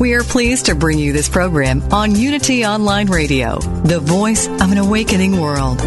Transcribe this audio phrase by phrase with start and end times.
[0.00, 4.72] We are pleased to bring you this program on Unity Online Radio, the voice of
[4.72, 5.80] an awakening world.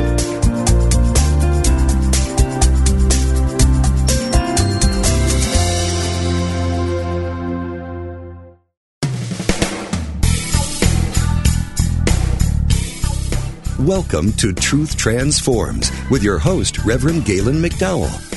[13.85, 18.36] Welcome to Truth Transforms with your host, Reverend Galen McDowell,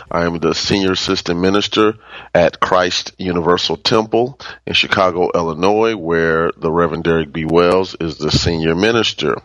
[0.11, 1.93] I am the Senior Assistant Minister
[2.33, 7.45] at Christ Universal Temple in Chicago, Illinois, where the Reverend Derek B.
[7.45, 9.35] Wells is the Senior Minister.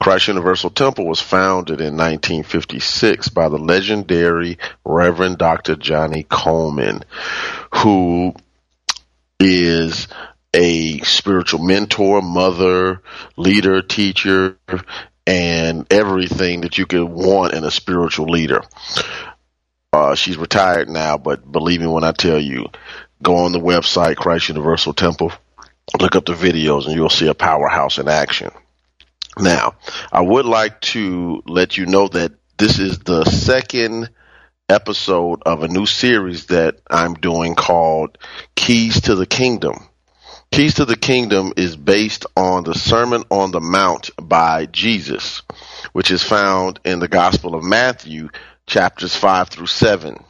[0.00, 5.76] Christ Universal Temple was founded in 1956 by the legendary Reverend Dr.
[5.76, 7.02] Johnnie Colemon,
[7.74, 8.34] who
[9.38, 10.08] is
[10.54, 13.02] a spiritual mentor, mother,
[13.36, 14.56] leader, teacher,
[15.26, 18.62] and everything that you could want in a spiritual leader.
[19.92, 22.66] Uh, she's retired now, but believe me when I tell you,
[23.22, 25.32] go on the website, Christ Universal Temple,
[25.98, 28.52] look up the videos, and you'll see a powerhouse in action.
[29.36, 29.74] Now,
[30.12, 34.10] I would like to let you know that this is the second
[34.68, 38.16] episode of a new series that I'm doing called
[38.54, 39.88] Keys to the Kingdom.
[40.52, 45.42] Keys to the Kingdom is based on the Sermon on the Mount by Jesus,
[45.92, 48.28] which is found in the Gospel of Matthew,
[48.70, 50.24] chapters 5 through 7.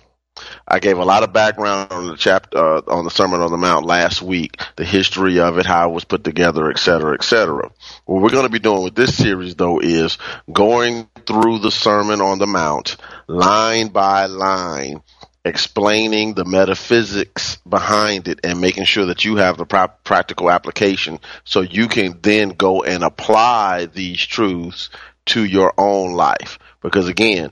[0.67, 3.59] I gave a lot of background on the chapter uh, on the Sermon on the
[3.59, 7.23] Mount last week, the history of it, how it was put together, et cetera, et
[7.23, 7.71] cetera.
[8.07, 10.17] What we're going to be doing with this series, though, is
[10.51, 12.97] going through the Sermon on the Mount,
[13.27, 15.03] line by line,
[15.45, 21.61] explaining the metaphysics behind it and making sure that you have the practical application so
[21.61, 24.89] you can then go and apply these truths
[25.27, 26.59] to your own life.
[26.81, 27.51] Because again,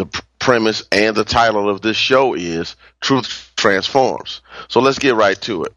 [0.00, 4.40] the premise and the title of this show is Truth Transforms.
[4.68, 5.76] So let's get right to it.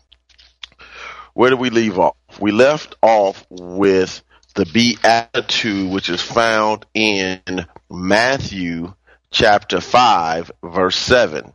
[1.33, 2.15] Where did we leave off?
[2.39, 4.21] We left off with
[4.55, 8.93] the beatitude, which is found in Matthew
[9.29, 11.51] chapter 5, verse 7.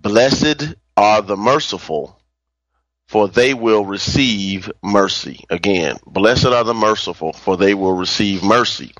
[0.00, 2.19] Blessed are the merciful,
[3.10, 5.44] for they will receive mercy.
[5.50, 8.94] Again, blessed are the merciful, for they will receive mercy.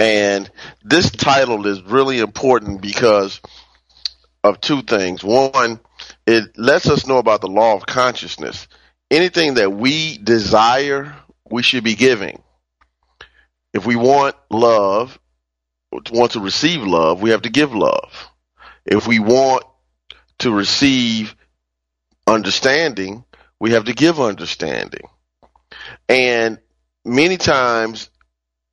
[0.00, 0.50] And
[0.82, 3.40] this title is really important because
[4.42, 5.22] of two things.
[5.22, 5.78] One,
[6.26, 8.66] it lets us know about the law of consciousness.
[9.12, 11.14] Anything that we desire,
[11.48, 12.42] we should be giving.
[13.72, 15.16] If we want love,
[16.10, 18.28] want to receive love, we have to give love.
[18.84, 19.62] If we want
[20.40, 21.36] to receive
[22.26, 23.24] understanding,
[23.62, 25.08] we have to give understanding.
[26.08, 26.58] And
[27.04, 28.10] many times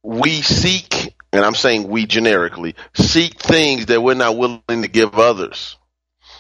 [0.02, 5.14] we seek, and I'm saying we generically, seek things that we're not willing to give
[5.14, 5.78] others.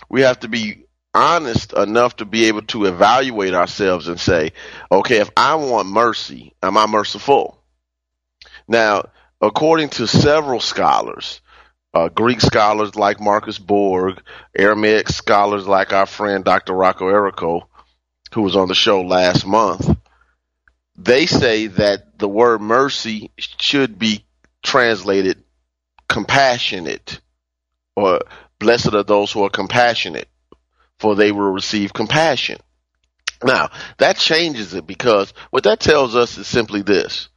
[0.10, 4.54] We have to be honest enough to be able to evaluate ourselves and say,
[4.92, 7.62] okay, if I want mercy, am I merciful?
[8.68, 9.10] Now,
[9.40, 11.40] according to several scholars,
[11.94, 14.24] uh, Greek scholars like Marcus Borg,
[14.57, 16.74] Aramaic scholars like our friend Dr.
[16.74, 17.68] Rocco Errico,
[18.34, 19.90] who was on the show last month,
[20.96, 24.26] they say that the word mercy should be
[24.64, 25.44] translated
[26.08, 27.22] compassionate
[27.96, 28.20] or
[28.60, 30.28] blessed are those who are compassionate
[31.00, 32.58] for they will receive compassion.
[33.44, 37.30] Now, that changes it because what that tells us is simply this.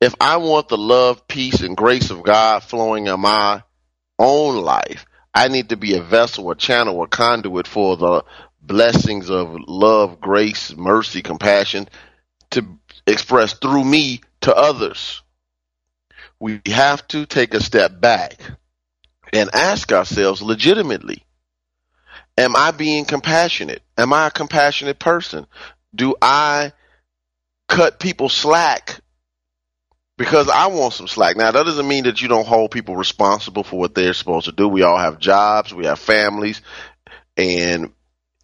[0.00, 3.62] If I want the love, peace, and grace of God flowing in my
[4.18, 5.04] own life,
[5.34, 8.24] I need to be a vessel, a channel, a conduit for the
[8.66, 11.88] blessings of love, grace, mercy, compassion
[12.50, 12.66] to
[13.06, 15.22] express through me to others.
[16.40, 18.40] We have to take a step back
[19.32, 21.24] and ask ourselves legitimately
[22.36, 23.82] Am I being compassionate?
[23.96, 25.46] Am I a compassionate person?
[25.94, 26.72] Do I
[27.68, 29.00] cut people slack
[30.18, 31.36] because I want some slack?
[31.36, 34.52] Now, that doesn't mean that you don't hold people responsible for what they're supposed to
[34.52, 34.68] do.
[34.68, 36.60] We all have jobs, we have families,
[37.36, 37.92] and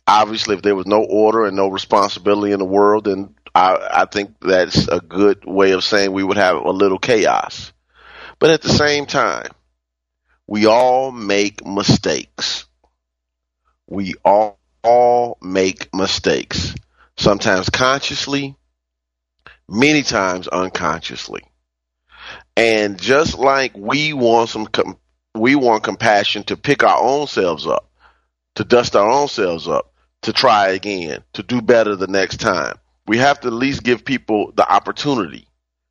[0.06, 4.04] obviously, if there was no order and no responsibility in the world, then I, I
[4.06, 7.72] think that's a good way of saying we would have a little chaos.
[8.38, 9.50] But at the same time,
[10.46, 12.66] we all make mistakes.
[13.86, 16.74] We all, all make mistakes,
[17.16, 18.56] sometimes consciously,
[19.68, 21.42] many times unconsciously.
[22.56, 24.98] And just like we want some, com-
[25.34, 27.90] we want compassion to pick our own selves up,
[28.56, 29.89] to dust our own selves up,
[30.22, 32.76] to try again, to do better the next time.
[33.06, 35.46] We have to at least give people the opportunity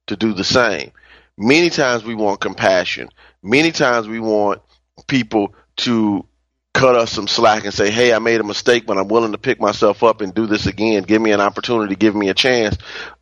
[0.07, 0.91] to do the same.
[1.37, 3.09] Many times we want compassion.
[3.41, 4.61] Many times we want
[5.07, 6.25] people to
[6.73, 9.37] cut us some slack and say, "Hey, I made a mistake, but I'm willing to
[9.37, 11.03] pick myself up and do this again.
[11.03, 12.77] Give me an opportunity, give me a chance."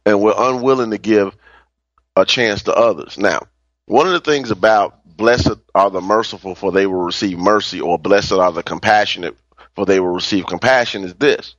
[0.06, 1.36] And we're unwilling to give
[2.16, 3.18] a chance to others.
[3.18, 3.42] Now,
[3.86, 7.98] one of the things about blessed are the merciful for they will receive mercy or
[7.98, 9.36] blessed are the compassionate
[9.78, 11.56] for they will receive compassion is this.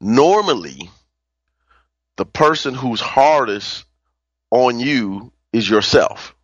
[0.00, 0.90] Normally,
[2.16, 3.84] the person who's hardest
[4.50, 6.34] on you is yourself.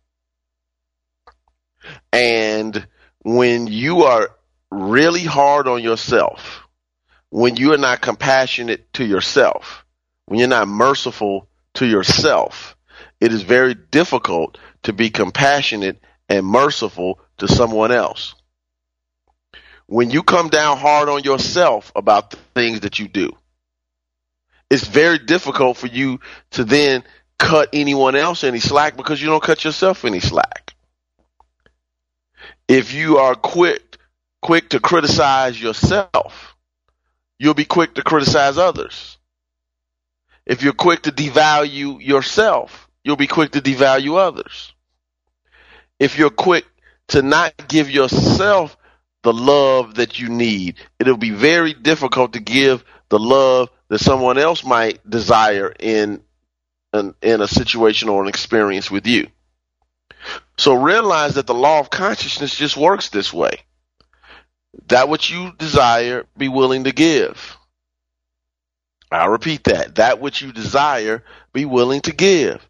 [2.13, 2.87] And
[3.23, 4.29] when you are
[4.71, 6.65] really hard on yourself,
[7.29, 9.85] when you are not compassionate to yourself,
[10.27, 12.77] when you're not merciful to yourself,
[13.19, 18.33] it is very difficult to be compassionate and merciful to someone else.
[19.89, 23.35] When you come down hard on yourself about the things that you do,
[24.69, 26.19] it's very difficult for you
[26.51, 27.03] to then
[27.37, 30.69] cut anyone else any slack because you don't cut yourself any slack
[32.69, 33.97] if you are quick
[34.41, 36.55] quick to criticize yourself,
[37.39, 39.17] you'll be quick to criticize others.
[40.45, 44.73] If you're quick to devalue yourself, you'll be quick to devalue others.
[45.99, 46.65] If you're quick
[47.09, 48.77] to not give yourself
[49.23, 54.37] the love that you need, it'll be very difficult to give the love that someone
[54.37, 56.21] else might desire in
[56.93, 59.27] in, in a situation or an experience with you.
[60.57, 63.59] So realize that the law of consciousness just works this way.
[64.87, 67.57] That which you desire, be willing to give.
[69.11, 69.95] I'll repeat that.
[69.95, 71.23] That which you desire,
[71.53, 72.67] be willing to give.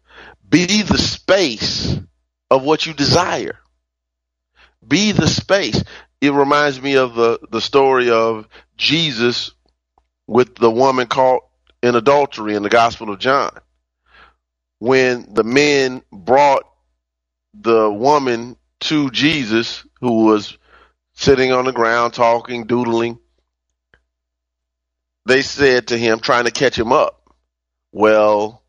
[0.48, 1.96] Be the space
[2.50, 3.58] of what you desire.
[4.86, 5.82] Be the space.
[6.20, 8.46] It reminds me of the, the story of
[8.76, 9.52] Jesus
[10.26, 11.42] with the woman caught
[11.82, 13.56] in adultery in the Gospel of John.
[14.78, 16.64] When the men brought
[17.54, 20.56] the woman to Jesus who was
[21.12, 23.18] sitting on the ground talking, doodling.
[25.26, 27.34] They said to him, trying to catch him up,
[27.92, 28.62] well,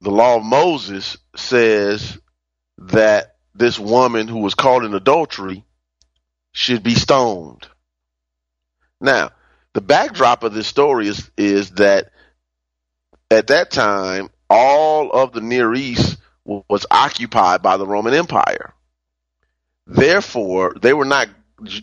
[0.00, 2.18] the law of Moses says
[2.78, 5.64] that this woman who was caught in adultery
[6.54, 7.66] should be stoned.
[9.00, 9.32] Now,
[9.74, 12.12] the backdrop of this story is, is that
[13.30, 18.72] at that time, all of the Near East was occupied by the Roman Empire.
[19.86, 21.28] Therefore, they were not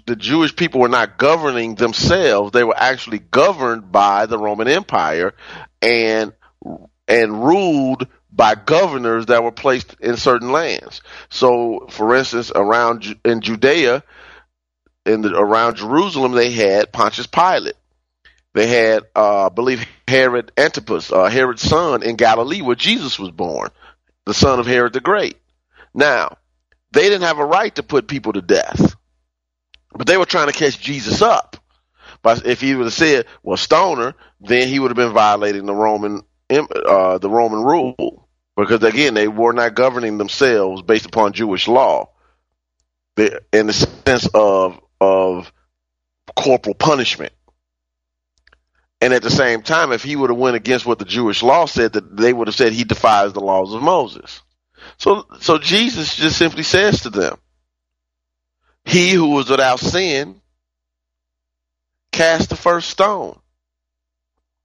[0.06, 5.34] the Jewish people were not governing themselves; they were actually governed by the Roman Empire
[5.82, 6.34] and
[7.08, 11.02] and ruled by governors that were placed in certain lands.
[11.30, 14.04] So, for instance, around in Judea,
[15.06, 17.76] in the, around Jerusalem, they had Pontius Pilate.
[18.54, 23.32] They had, uh, I believe, Herod Antipas, uh, Herod's son in Galilee, where Jesus was
[23.32, 23.70] born
[24.26, 25.38] the son of Herod the Great.
[25.94, 26.38] Now,
[26.92, 28.96] they didn't have a right to put people to death,
[29.94, 31.58] but they were trying to catch Jesus up.
[32.22, 35.74] But if he would have said, "Well, stoner," then he would have been violating the
[35.74, 38.28] Roman uh, the Roman rule
[38.58, 42.10] because again, they were not governing themselves based upon Jewish law,
[43.18, 45.52] in the sense of of
[46.36, 47.34] corporal punishment.
[49.02, 51.66] And at the same time, if he would have went against what the Jewish law
[51.66, 54.42] said, that they would have said he defies the laws of Moses.
[54.98, 57.38] So, so Jesus just simply says to them,
[58.86, 60.42] "He who was without sin,
[62.12, 63.40] cast the first stone."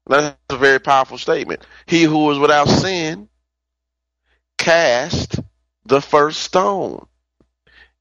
[0.07, 1.67] That's a very powerful statement.
[1.87, 3.29] He who was without sin,
[4.59, 5.41] cast
[5.87, 7.07] the first stone.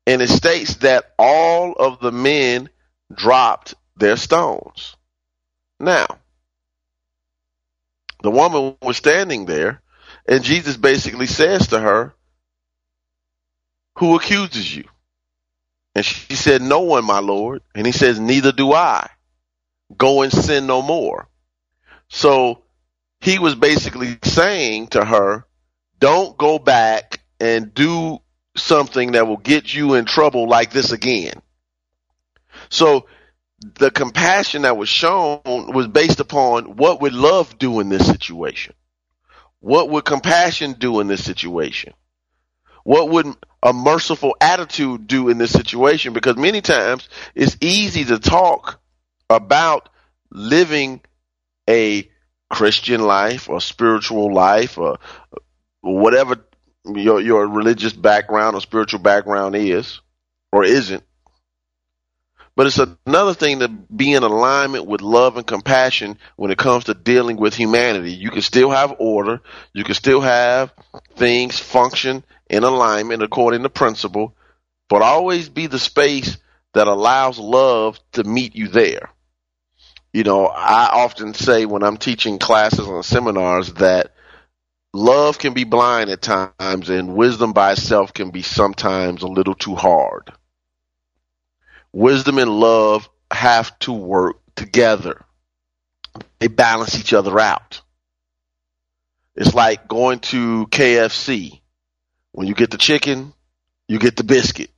[0.07, 2.69] And it states that all of the men
[3.13, 4.95] dropped their stones.
[5.79, 6.05] Now,
[8.21, 9.81] the woman was standing there,
[10.27, 12.15] and Jesus basically says to her,
[13.97, 14.85] Who accuses you?
[15.95, 17.61] And she said, No one, my Lord.
[17.73, 19.09] And he says, Neither do I.
[19.95, 21.27] Go and sin no more.
[22.09, 22.63] So
[23.21, 25.45] he was basically saying to her,
[25.99, 28.19] Don't go back and do
[28.55, 31.41] something that will get you in trouble like this again.
[32.69, 33.07] So
[33.59, 38.73] the compassion that was shown was based upon what would love do in this situation?
[39.59, 41.93] What would compassion do in this situation?
[42.83, 43.27] What would
[43.63, 46.13] a merciful attitude do in this situation?
[46.13, 48.79] Because many times it's easy to talk
[49.29, 49.89] about
[50.29, 51.01] living
[51.67, 52.07] a
[52.49, 54.99] Christian life or spiritual life or
[55.81, 56.44] whatever
[56.87, 60.01] your your religious background or spiritual background is
[60.51, 61.03] or isn't.
[62.55, 66.85] But it's another thing to be in alignment with love and compassion when it comes
[66.85, 68.13] to dealing with humanity.
[68.13, 69.41] You can still have order.
[69.73, 70.73] You can still have
[71.15, 74.35] things function in alignment according to principle,
[74.87, 76.37] but always be the space
[76.73, 79.09] that allows love to meet you there.
[80.13, 84.14] You know, I often say when I'm teaching classes and seminars that
[84.95, 89.55] love can be blind at times and wisdom by itself can be sometimes a little
[89.55, 90.31] too hard.
[91.91, 95.23] Wisdom and love have to work together.
[96.39, 97.81] They balance each other out.
[99.35, 101.59] It's like going to KFC.
[102.31, 103.33] When you get the chicken,
[103.87, 104.71] you get the biscuit.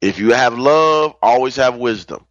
[0.00, 2.24] If you have love, always have wisdom.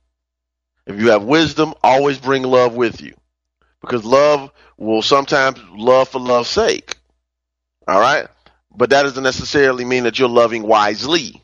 [0.86, 3.16] If you have wisdom, always bring love with you.
[3.84, 6.96] Because love will sometimes love for love's sake.
[7.88, 8.28] All right?
[8.76, 11.42] But that doesn't necessarily mean that you're loving wisely.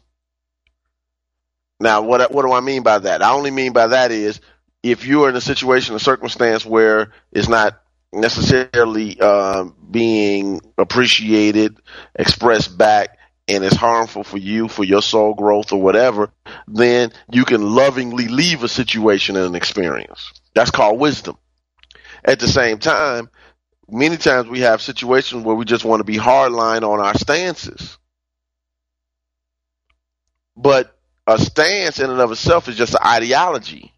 [1.79, 3.22] Now, what what do I mean by that?
[3.22, 4.41] I only mean by that is
[4.84, 7.81] if you're in a situation, a circumstance where it's not
[8.12, 11.77] necessarily um, being appreciated,
[12.15, 13.17] expressed back,
[13.48, 16.31] and it's harmful for you, for your soul growth or whatever,
[16.67, 20.31] then you can lovingly leave a situation and an experience.
[20.53, 21.38] That's called wisdom.
[22.24, 23.30] At the same time,
[23.90, 27.98] many times we have situations where we just want to be hardline on our stances.
[30.56, 30.96] But
[31.26, 33.94] a stance in and of itself is just an ideology.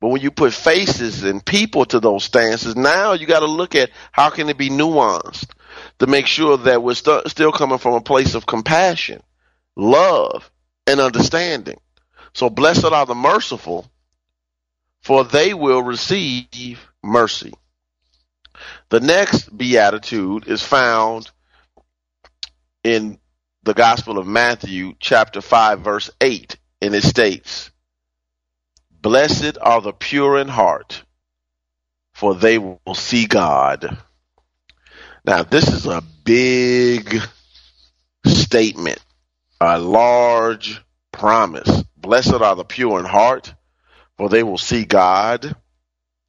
[0.00, 3.74] But when you put faces and people to those stances, now you got to look
[3.74, 5.50] at how can it be nuanced
[5.98, 9.22] to make sure that we're st- still coming from a place of compassion,
[9.74, 10.50] love,
[10.86, 11.80] and understanding.
[12.34, 13.90] So blessed are the merciful,
[15.02, 17.52] for they will receive mercy.
[18.88, 21.30] The next beatitude is found
[22.84, 23.18] in
[23.62, 27.70] the Gospel of Matthew, chapter 5, verse 8, and it states,
[28.90, 31.02] Blessed are the pure in heart,
[32.14, 33.98] for they will see God.
[35.24, 37.20] Now, this is a big
[38.24, 39.04] statement,
[39.60, 41.82] a large promise.
[41.96, 43.52] Blessed are the pure in heart,
[44.16, 45.56] for they will see God.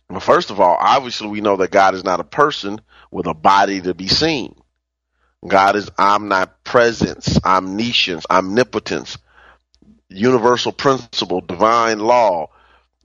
[0.09, 2.79] Well, first of all, obviously, we know that God is not a person
[3.11, 4.55] with a body to be seen.
[5.45, 9.17] God is omnipresence, omniscience, omnipotence,
[10.09, 12.49] universal principle, divine law,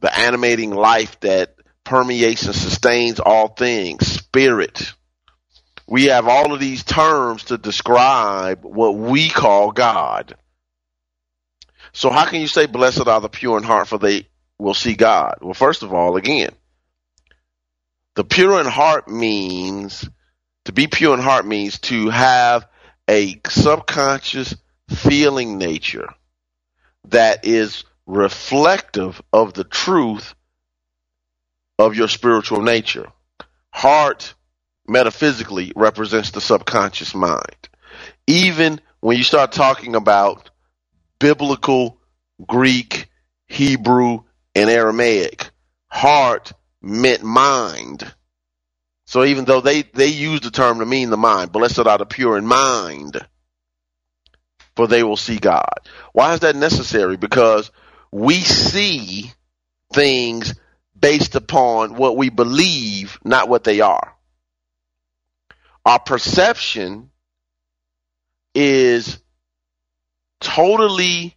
[0.00, 4.92] the animating life that permeates and sustains all things, spirit,
[5.86, 10.36] we have all of these terms to describe what we call God.
[11.92, 14.26] So how can you say blessed are the pure in heart for they
[14.58, 15.38] will see God?
[15.42, 16.50] Well, first of all, again,
[18.14, 20.08] the pure in heart means
[20.64, 22.68] to be pure in heart means to have
[23.08, 24.54] a subconscious
[24.88, 26.08] feeling nature
[27.08, 30.34] that is reflective of the truth
[31.78, 33.10] of your spiritual nature.
[33.70, 34.34] Heart
[34.86, 37.68] metaphysically represents the subconscious mind.
[38.26, 40.50] Even when you start talking about
[41.18, 41.98] biblical
[42.46, 43.08] Greek,
[43.46, 44.20] Hebrew,
[44.54, 45.50] and Aramaic,
[45.88, 46.52] heart
[46.82, 48.12] meant mind.
[49.06, 52.06] So even though they, they use the term to mean the mind, blessed are the
[52.06, 53.24] pure in mind,
[54.74, 55.80] for they will see God.
[56.12, 57.16] Why is that necessary?
[57.16, 57.70] Because
[58.10, 59.30] we see
[59.92, 60.54] things
[60.98, 64.16] based upon what we believe, not what they are.
[65.84, 67.10] Our perception
[68.54, 69.18] is
[70.40, 71.36] totally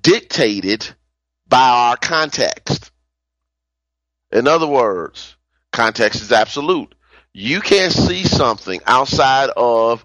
[0.00, 0.88] dictated
[1.48, 2.91] by our context.
[4.32, 5.36] In other words,
[5.72, 6.94] context is absolute.
[7.34, 10.04] You can't see something outside of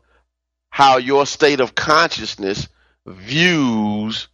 [0.70, 2.68] how your state of consciousness
[3.06, 4.28] views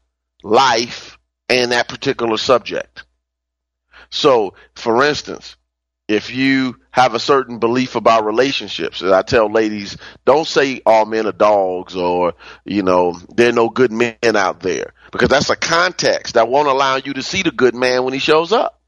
[0.43, 3.05] life and that particular subject.
[4.09, 5.55] So, for instance,
[6.07, 11.27] if you have a certain belief about relationships, I tell ladies, don't say all men
[11.27, 12.33] are dogs or,
[12.65, 16.67] you know, there are no good men out there because that's a context that won't
[16.67, 18.82] allow you to see the good man when he shows up.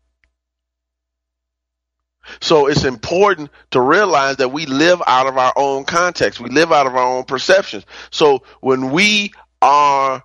[2.42, 6.40] So it's important to realize that we live out of our own context.
[6.40, 7.86] We live out of our own perceptions.
[8.12, 10.24] So when we are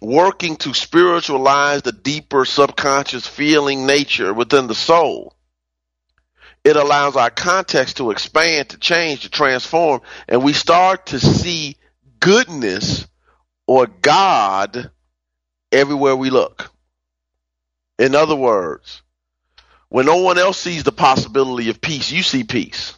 [0.00, 5.34] working to spiritualize the deeper subconscious feeling nature within the soul,
[6.64, 11.76] it allows our context to expand, to change, to transform, and we start to see
[12.20, 13.06] goodness
[13.66, 14.90] or God
[15.72, 16.70] everywhere we look.
[17.98, 19.01] In other words,
[19.92, 22.94] when no one else sees the possibility of peace, you see peace.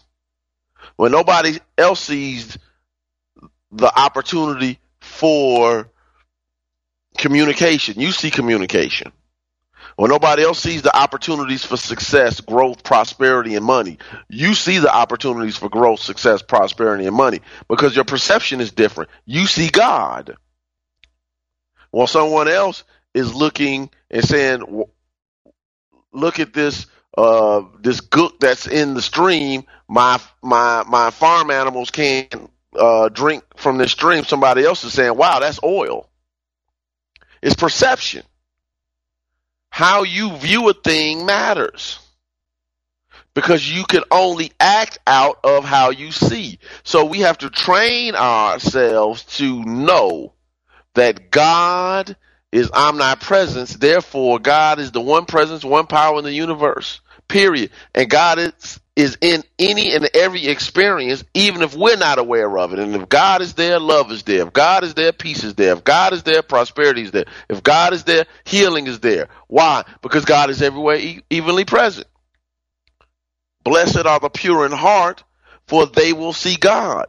[0.94, 2.56] When nobody else sees
[3.72, 5.90] the opportunity for
[7.18, 9.10] communication, you see communication.
[9.96, 13.98] When nobody else sees the opportunities for success, growth, prosperity, and money,
[14.28, 19.10] you see the opportunities for growth, success, prosperity, and money because your perception is different.
[19.26, 20.36] You see God.
[21.90, 22.84] While someone else
[23.14, 24.84] is looking and saying,
[26.14, 29.64] look at this uh, this gook that's in the stream.
[29.88, 34.24] My my my farm animals can't uh, drink from this stream.
[34.24, 36.08] Somebody else is saying, "Wow, that's oil."
[37.42, 38.22] It's perception.
[39.70, 41.98] How you view a thing matters
[43.34, 46.58] because you can only act out of how you see.
[46.84, 50.32] So we have to train ourselves to know
[50.94, 52.16] that God
[52.54, 53.74] is omnipresence.
[53.74, 57.00] Therefore, God is the one presence, one power in the universe.
[57.28, 57.70] Period.
[57.94, 62.72] And God is is in any and every experience, even if we're not aware of
[62.72, 62.78] it.
[62.78, 64.46] And if God is there, love is there.
[64.46, 65.72] If God is there, peace is there.
[65.72, 67.24] If God is there, prosperity is there.
[67.48, 69.28] If God is there, healing is there.
[69.48, 69.84] Why?
[70.02, 72.06] Because God is everywhere e- evenly present.
[73.64, 75.24] Blessed are the pure in heart,
[75.66, 77.06] for they will see God.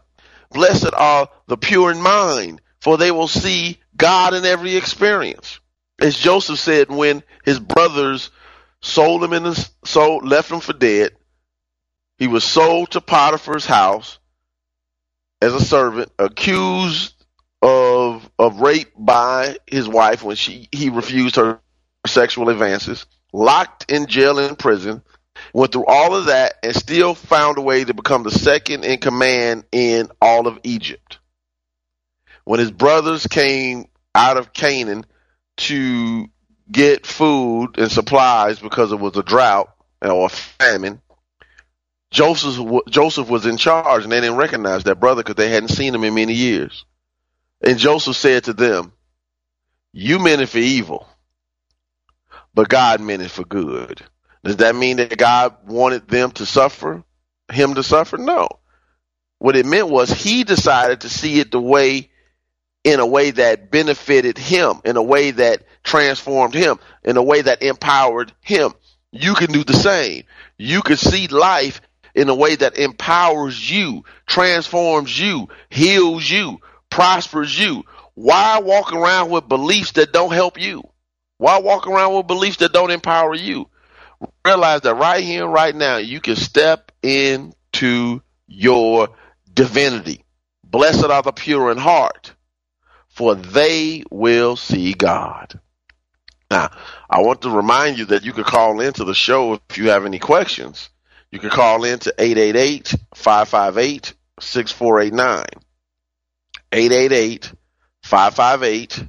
[0.52, 5.60] Blessed are the pure in mind, for they will see God in every experience.
[6.00, 8.30] As Joseph said when his brothers
[8.82, 11.12] sold him in the left him for dead,
[12.18, 14.20] he was sold to Potiphar's house
[15.42, 17.14] as a servant, accused
[17.62, 21.60] of of rape by his wife when she he refused her
[22.06, 25.02] sexual advances, locked in jail and prison,
[25.54, 29.00] went through all of that and still found a way to become the second in
[29.00, 31.18] command in all of Egypt.
[32.46, 35.06] When his brothers came out of Canaan
[35.58, 36.28] to
[36.72, 39.70] get food and supplies because it was a drought
[40.02, 41.02] or a famine,
[42.12, 45.94] Joseph Joseph was in charge, and they didn't recognize that brother because they hadn't seen
[45.94, 46.86] him in many years.
[47.62, 48.94] And Joseph said to them,
[49.92, 51.08] "You meant it for evil,
[52.54, 54.02] but God meant it for good."
[54.44, 57.04] Does that mean that God wanted them to suffer,
[57.52, 58.18] him to suffer?
[58.18, 58.48] No.
[59.40, 62.12] What it meant was he decided to see it the way,
[62.86, 67.42] in a way that benefited him, in a way that transformed him, in a way
[67.42, 68.74] that empowered him.
[69.12, 70.24] You can do the same.
[70.58, 71.82] You can see life
[72.14, 76.60] in a way that empowers you, transforms you, heals you,
[76.92, 77.84] prospers you.
[78.14, 80.84] Why walk around with beliefs that don't help you?
[81.40, 83.68] Why walk around with beliefs that don't empower you?
[84.46, 89.10] Realize that right here right now, you can step into your
[89.52, 90.24] divinity.
[90.64, 92.34] Blessed are the pure in heart,
[93.16, 95.58] for they will see God.
[96.52, 96.70] Now,
[97.10, 100.06] I want to remind you that you can call into the show if you have
[100.06, 100.90] any questions.
[101.32, 105.46] You can call in to 888 558 6489.
[106.74, 107.54] 888
[108.04, 109.08] 558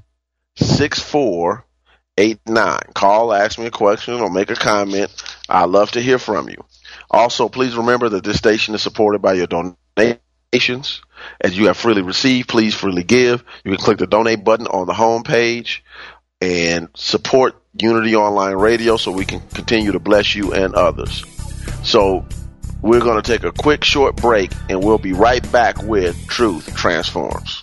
[0.57, 2.79] 6489.
[2.95, 5.11] Call, ask me a question, or make a comment.
[5.49, 6.64] i love to hear from you.
[7.11, 9.49] Also, please remember that this station is supported by your
[10.57, 11.03] donations.
[11.40, 13.45] As you have freely received, please freely give.
[13.64, 15.85] You can click the donate button on the home page
[16.40, 21.25] and support Unity Online Radio so we can continue to bless you and others.
[21.85, 22.25] So
[22.83, 26.77] We're going to take a quick short break and we'll be right back with Truth
[26.77, 27.62] Transforms.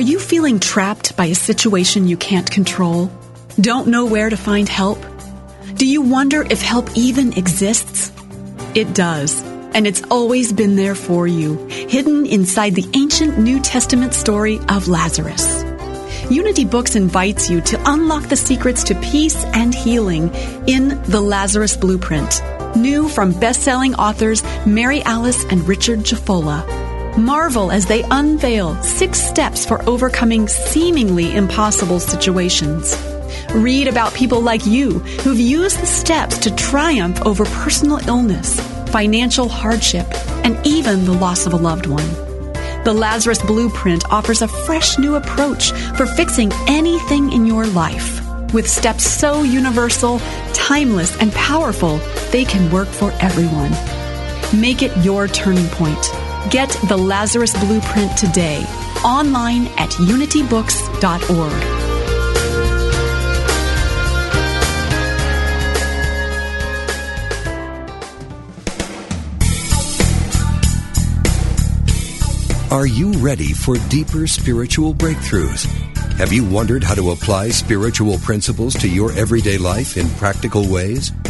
[0.00, 3.10] Are you feeling trapped by a situation you can't control?
[3.60, 4.98] Don't know where to find help?
[5.74, 8.10] Do you wonder if help even exists?
[8.74, 9.42] It does,
[9.74, 14.88] and it's always been there for you, hidden inside the ancient New Testament story of
[14.88, 15.64] Lazarus.
[16.30, 20.34] Unity Books invites you to unlock the secrets to peace and healing
[20.66, 22.40] in The Lazarus Blueprint,
[22.74, 26.79] new from best-selling authors Mary Alice and Richard Jafolla.
[27.16, 32.96] Marvel as they unveil six steps for overcoming seemingly impossible situations.
[33.52, 39.48] Read about people like you who've used the steps to triumph over personal illness, financial
[39.48, 40.06] hardship,
[40.44, 42.08] and even the loss of a loved one.
[42.84, 48.20] The Lazarus Blueprint offers a fresh new approach for fixing anything in your life.
[48.54, 50.20] With steps so universal,
[50.54, 51.98] timeless, and powerful,
[52.30, 53.72] they can work for everyone.
[54.58, 56.29] Make it your turning point.
[56.48, 58.64] Get the Lazarus Blueprint today,
[59.04, 61.80] online at unitybooks.org.
[72.72, 75.66] Are you ready for deeper spiritual breakthroughs?
[76.18, 81.12] Have you wondered how to apply spiritual principles to your everyday life in practical ways?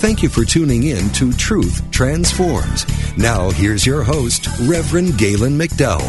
[0.00, 2.86] Thank you for tuning in to Truth Transforms.
[3.18, 6.00] Now, here's your host, Reverend Galen McDowell.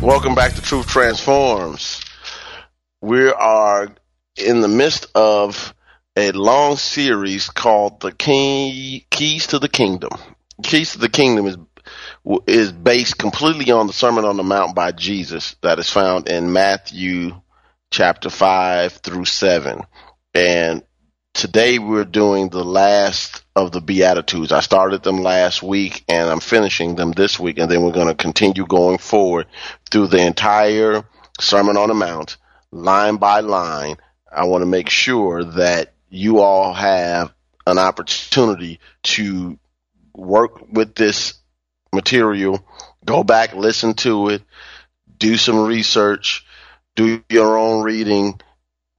[0.00, 2.00] Welcome back to Truth Transforms.
[3.02, 3.94] We are
[4.38, 5.74] in the midst of
[6.16, 10.12] a long series called The Key, Keys to the Kingdom.
[10.62, 11.58] Keys to the Kingdom is
[12.46, 16.54] is based completely on the Sermon on the Mount by Jesus that is found in
[16.54, 17.38] Matthew
[17.90, 19.82] chapter 5 through 7.
[20.32, 20.82] And
[21.38, 24.50] today we're doing the last of the Beatitudes.
[24.50, 28.08] I started them last week and I'm finishing them this week, and then we're going
[28.08, 29.46] to continue going forward
[29.88, 31.04] through the entire
[31.38, 32.38] Sermon on the Mount,
[32.72, 33.98] line by line.
[34.30, 37.32] I want to make sure that you all have
[37.68, 39.60] an opportunity to
[40.16, 41.34] work with this
[41.94, 42.66] material,
[43.04, 44.42] go back, listen to it,
[45.18, 46.44] do some research,
[46.96, 48.40] do your own reading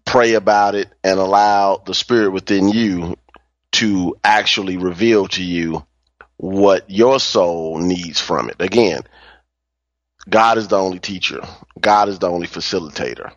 [0.09, 3.15] pray about it and allow the spirit within you
[3.71, 5.85] to actually reveal to you
[6.37, 8.55] what your soul needs from it.
[8.59, 9.01] Again,
[10.27, 11.41] God is the only teacher.
[11.79, 13.31] God is the only facilitator.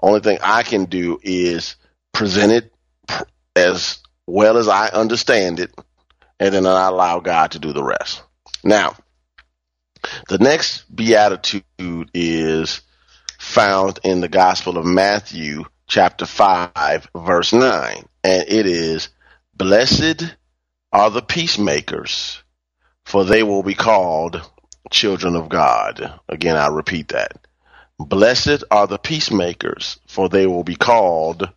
[0.00, 1.76] Only thing I can do is
[2.14, 2.72] present it
[3.54, 5.74] as well as I understand it,
[6.40, 8.22] and then I allow God to do the rest.
[8.64, 8.96] Now,
[10.30, 11.64] the next beatitude
[12.14, 12.80] is
[13.38, 19.10] found in the Gospel of Matthew, chapter 5, verse 9, and it is
[19.56, 20.36] Blessed
[20.92, 22.42] are the peacemakers,
[23.06, 24.42] for they will be called
[24.90, 26.20] children of God.
[26.28, 27.32] Again, I repeat that.
[27.98, 31.50] Blessed are the peacemakers, for they will be called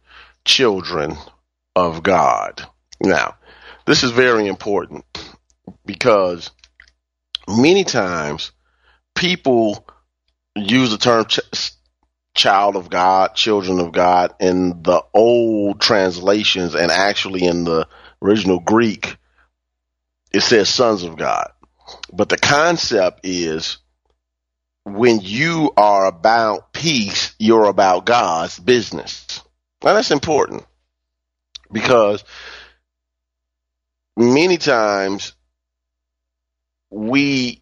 [0.45, 1.17] children
[1.75, 2.65] of God.
[3.01, 3.35] Now,
[3.85, 5.05] this is very important
[5.85, 6.51] because
[7.47, 8.51] many times
[9.15, 9.87] people
[10.55, 11.39] use the term ch-
[12.37, 17.87] child of God, children of God in the old translations and actually in the
[18.21, 19.17] original Greek,
[20.31, 21.51] it says sons of God.
[22.13, 23.77] But the concept is
[24.85, 29.41] when you are about peace, you're about God's business.
[29.83, 30.65] Now that's important
[31.71, 32.23] because
[34.15, 35.33] many times
[36.89, 37.61] we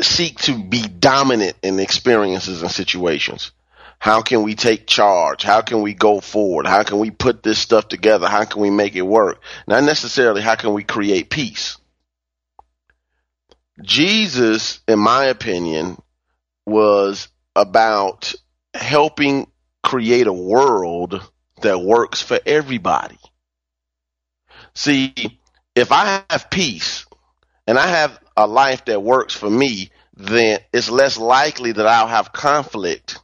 [0.00, 3.52] seek to be dominant in experiences and situations.
[3.98, 5.42] How can we take charge?
[5.42, 6.66] How can we go forward?
[6.66, 8.28] How can we put this stuff together?
[8.28, 9.40] How can we make it work?
[9.66, 11.78] Not necessarily how can we create peace.
[13.82, 15.96] Jesus, in my opinion,
[16.66, 18.34] was about
[18.74, 19.50] helping
[19.82, 21.20] create a world
[21.62, 23.18] that works for everybody.
[24.74, 25.14] See,
[25.74, 27.06] if I have peace
[27.66, 32.08] and I have a life that works for me, then it's less likely that I'll
[32.08, 33.18] have conflict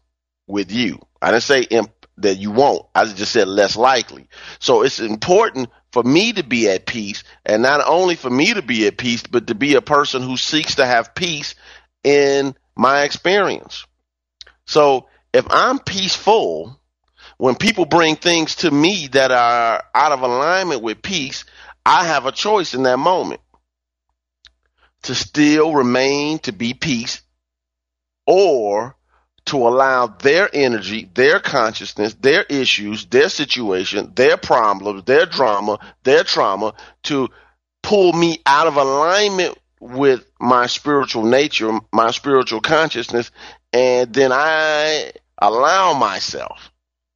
[0.46, 1.00] with you.
[1.22, 2.86] I didn't say imp- that you won't.
[2.94, 4.28] I just said less likely.
[4.58, 8.62] So it's important for me to be at peace and not only for me to
[8.62, 11.54] be at peace, but to be a person who seeks to have peace
[12.04, 13.86] in my experience.
[14.66, 16.78] So if I'm peaceful,
[17.38, 21.44] when people bring things to me that are out of alignment with peace,
[21.84, 23.40] I have a choice in that moment
[25.02, 27.22] to still remain to be peace
[28.26, 28.96] or
[29.46, 36.22] to allow their energy, their consciousness, their issues, their situation, their problems, their drama, their
[36.22, 37.28] trauma to
[37.82, 43.30] pull me out of alignment with my spiritual nature, my spiritual consciousness,
[43.72, 46.70] and then I allow myself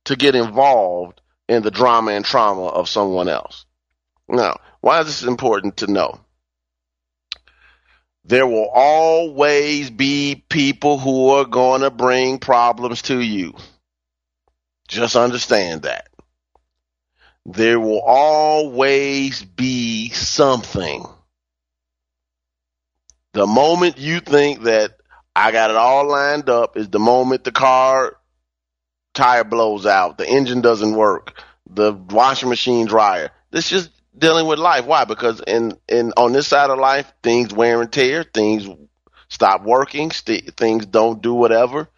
[0.07, 3.67] to get involved in the drama and trauma of someone else.
[4.29, 6.21] Now, why is this important to know?
[8.25, 13.55] There will always be people who are going to bring problems to you.
[14.89, 16.09] Just understand that.
[17.45, 21.05] There will always be something.
[23.35, 24.97] The moment you think that
[25.37, 28.17] I got it all lined up is the moment the car
[29.13, 33.31] tire blows out, the engine doesn't work, the washing machine dryer.
[33.51, 34.87] This just dealing with life.
[34.87, 35.05] Why?
[35.05, 38.69] Because in in on this side of life, things wear and tear, things
[39.29, 41.89] stop working, st- things don't do whatever.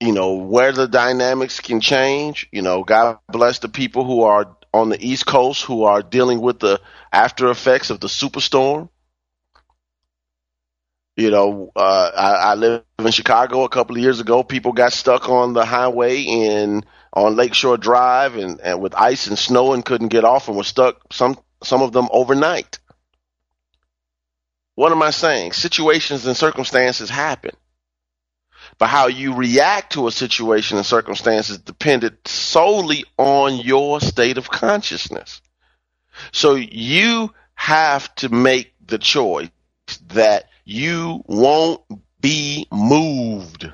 [0.00, 2.48] You know, where the dynamics can change.
[2.52, 6.40] You know, God bless the people who are on the East Coast who are dealing
[6.40, 6.80] with the
[7.12, 8.90] after effects of the superstorm.
[11.16, 14.42] You know, uh, I, I lived in Chicago a couple of years ago.
[14.44, 19.38] People got stuck on the highway in on Lakeshore Drive and, and with ice and
[19.38, 22.78] snow and couldn't get off and were stuck some some of them overnight.
[24.74, 25.52] What am I saying?
[25.52, 27.50] Situations and circumstances happen.
[28.78, 34.50] But how you react to a situation and circumstances depended solely on your state of
[34.50, 35.40] consciousness.
[36.30, 39.50] So you have to make the choice
[40.08, 41.80] that you won't
[42.20, 43.72] be moved.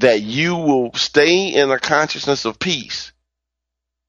[0.00, 3.12] That you will stay in a consciousness of peace.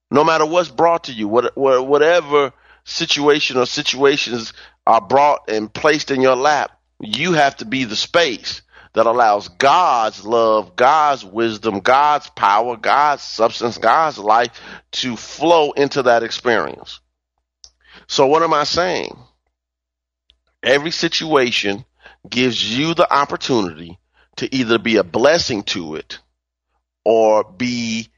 [0.09, 2.51] No matter what's brought to you, whatever
[2.83, 4.51] situation or situations
[4.85, 8.61] are brought and placed in your lap, you have to be the space
[8.93, 14.59] that allows God's love, God's wisdom, God's power, God's substance, God's life
[14.91, 16.99] to flow into that experience.
[18.07, 19.17] So what am I saying?
[20.61, 21.85] Every situation
[22.29, 23.97] gives you the opportunity
[24.37, 26.19] to either be a blessing to it
[27.03, 28.09] or be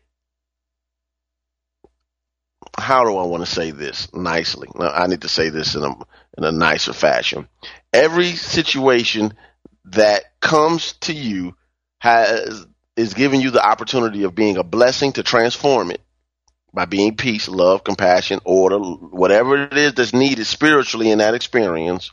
[2.78, 4.67] how do I want to say this nicely?
[4.76, 5.93] Now, I need to say this in a
[6.38, 7.47] in a nicer fashion.
[7.91, 9.34] Every situation
[9.86, 11.56] that comes to you
[11.99, 16.02] has is giving you the opportunity of being a blessing to transform it,
[16.73, 22.12] by being peace, love, compassion, order, whatever it is that's needed spiritually in that experience,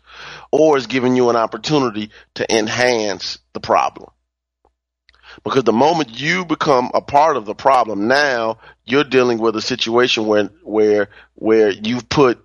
[0.53, 4.11] or is giving you an opportunity to enhance the problem.
[5.45, 9.63] Because the moment you become a part of the problem, now you're dealing with a
[9.63, 12.45] situation where where where you've put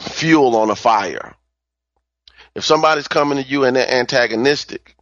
[0.00, 1.34] fuel on a fire.
[2.54, 4.96] If somebody's coming to you and they're antagonistic,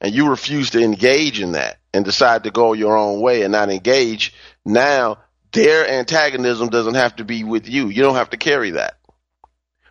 [0.00, 3.52] and you refuse to engage in that and decide to go your own way and
[3.52, 5.18] not engage, now
[5.56, 7.88] their antagonism doesn't have to be with you.
[7.88, 8.98] You don't have to carry that.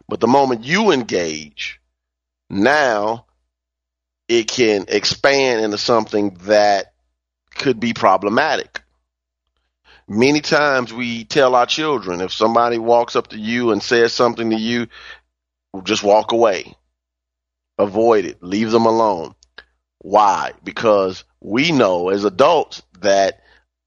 [0.07, 1.81] But the moment you engage,
[2.51, 3.25] now
[4.27, 6.93] it can expand into something that
[7.55, 8.83] could be problematic.
[10.07, 14.51] Many times we tell our children if somebody walks up to you and says something
[14.51, 14.85] to you,
[15.83, 16.75] just walk away.
[17.79, 18.43] Avoid it.
[18.43, 19.33] Leave them alone.
[19.97, 20.51] Why?
[20.63, 23.41] Because we know as adults that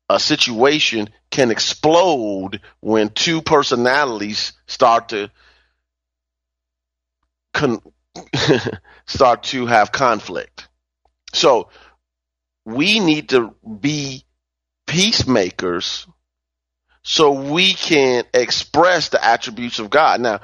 [0.08, 5.30] a situation can explode when two personalities start to
[7.52, 7.82] con-
[9.06, 10.68] start to have conflict.
[11.32, 11.68] So
[12.64, 14.24] we need to be
[14.86, 16.06] peacemakers
[17.02, 20.20] so we can express the attributes of God.
[20.20, 20.40] Now,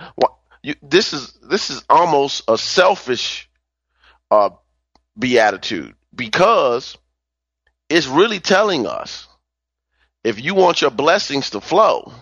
[0.63, 3.51] you, this is this is almost a selfish
[4.31, 4.51] uh,
[5.19, 6.97] beatitude because
[7.91, 9.29] it's really telling us
[10.25, 12.13] if you want your blessings to flow,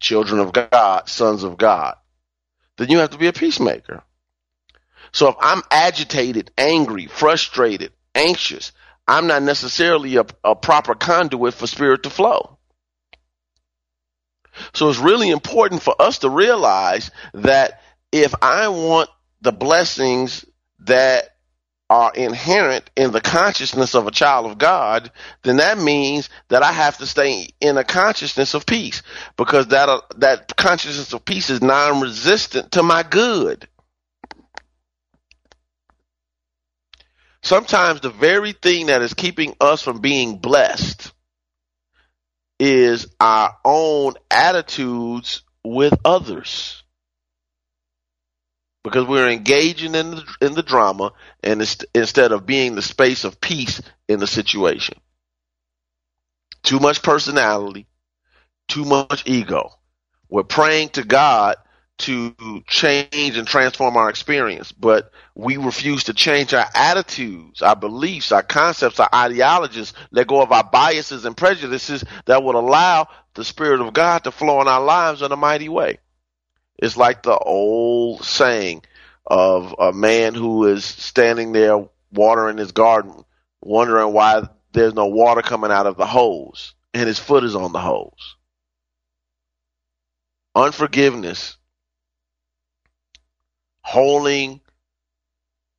[0.00, 1.94] children of God, sons of God,
[2.76, 4.02] then you have to be a peacemaker.
[5.12, 8.72] So if I'm agitated, angry, frustrated, anxious,
[9.06, 12.58] I'm not necessarily a, a proper conduit for spirit to flow.
[14.72, 20.44] So it's really important for us to realize that if I want the blessings
[20.80, 21.33] that
[21.90, 25.10] are inherent in the consciousness of a child of God,
[25.42, 29.02] then that means that I have to stay in a consciousness of peace
[29.36, 33.68] because that uh, that consciousness of peace is non-resistant to my good.
[37.42, 41.12] Sometimes the very thing that is keeping us from being blessed
[42.58, 46.83] is our own attitudes with others
[48.84, 51.60] because we're engaging in the, in the drama and
[51.94, 54.96] instead of being the space of peace in the situation.
[56.62, 57.86] Too much personality,
[58.68, 59.70] too much ego.
[60.28, 61.56] We're praying to God
[61.96, 62.34] to
[62.66, 68.42] change and transform our experience, but we refuse to change our attitudes, our beliefs, our
[68.42, 73.80] concepts, our ideologies, let go of our biases and prejudices that would allow the Spirit
[73.80, 75.98] of God to flow in our lives in a mighty way.
[76.78, 78.82] It's like the old saying
[79.26, 83.24] of a man who is standing there watering his garden,
[83.62, 87.72] wondering why there's no water coming out of the hose, and his foot is on
[87.72, 88.36] the hose.
[90.54, 91.56] Unforgiveness,
[93.82, 94.60] holding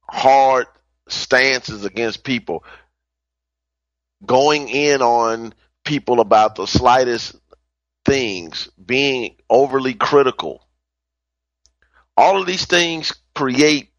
[0.09, 0.67] hard
[1.07, 2.63] stances against people,
[4.25, 5.53] going in on
[5.83, 7.35] people about the slightest
[8.05, 10.64] things, being overly critical,
[12.17, 13.89] all of these things create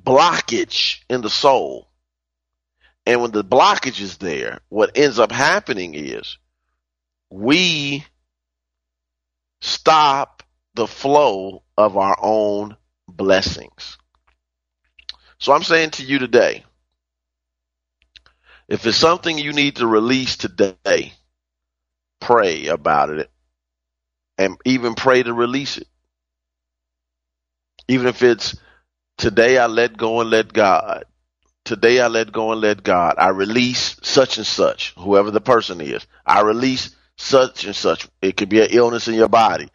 [0.00, 1.88] blockage in the soul.
[3.06, 6.38] And when the blockage is there, what ends up happening is
[7.30, 8.04] we
[9.60, 10.42] stop
[10.74, 12.76] the flow of our own
[13.08, 13.98] blessings.
[15.38, 16.64] So I'm saying to you today,
[18.68, 21.14] if it's something you need to release today,
[22.20, 23.30] pray about it
[24.38, 25.88] and even pray to release it.
[27.90, 28.56] Even if it's
[29.18, 31.06] today I let go and let God.
[31.64, 33.16] Today I let go and let God.
[33.18, 36.06] I release such and such, whoever the person is.
[36.24, 38.06] I release such and such.
[38.22, 39.70] It could be an illness in your body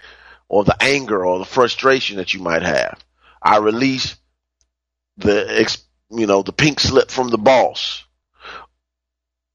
[0.47, 3.03] or the anger or the frustration that you might have.
[3.41, 4.15] I release
[5.17, 5.77] the,
[6.09, 8.05] you know, the pink slip from the boss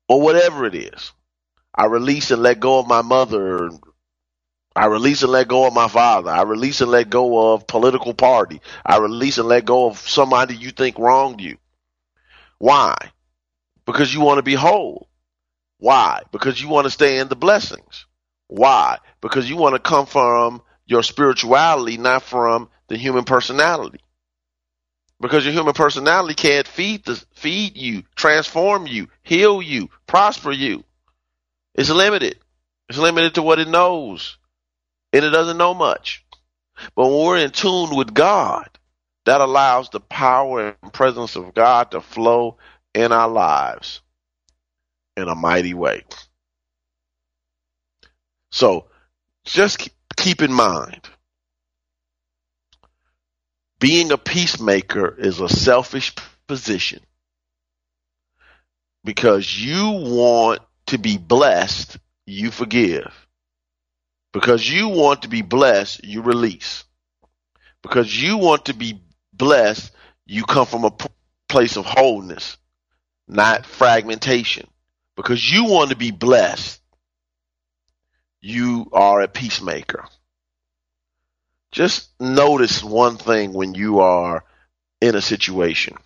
[0.06, 1.12] or whatever it is.
[1.74, 3.70] I release and let go of my mother
[4.74, 6.30] I release and let go of my father.
[6.30, 8.60] I release and let go of political party.
[8.86, 11.56] I release and let go of somebody you think wronged you.
[12.58, 12.96] Why?
[13.84, 15.08] Because you want to be whole.
[15.78, 16.22] Why?
[16.30, 18.06] Because you want to stay in the blessings.
[18.46, 18.98] Why?
[19.20, 24.00] Because you want to come from your spirituality, not from the human personality.
[25.20, 30.84] Because your human personality can't feed the, feed you, transform you, heal you, prosper you.
[31.74, 32.38] It's limited.
[32.88, 34.38] It's limited to what it knows
[35.12, 36.24] and it doesn't know much.
[36.94, 38.68] But when we're in tune with God,
[39.26, 42.58] that allows the power and presence of God to flow
[42.94, 44.00] in our lives
[45.16, 46.04] in a mighty way.
[48.50, 48.86] So
[49.44, 51.08] just keep in mind
[53.80, 56.14] being a peacemaker is a selfish
[56.46, 57.00] position
[59.04, 63.12] because you want to be blessed, you forgive.
[64.32, 66.84] Because you want to be blessed, you release.
[67.82, 69.02] Because you want to be
[69.32, 69.92] blessed,
[70.26, 70.94] you come from a
[71.48, 72.56] place of wholeness,
[73.26, 74.68] not fragmentation.
[75.16, 76.80] Because you want to be blessed,
[78.40, 80.06] you are a peacemaker.
[81.72, 84.44] Just notice one thing when you are
[85.00, 85.96] in a situation.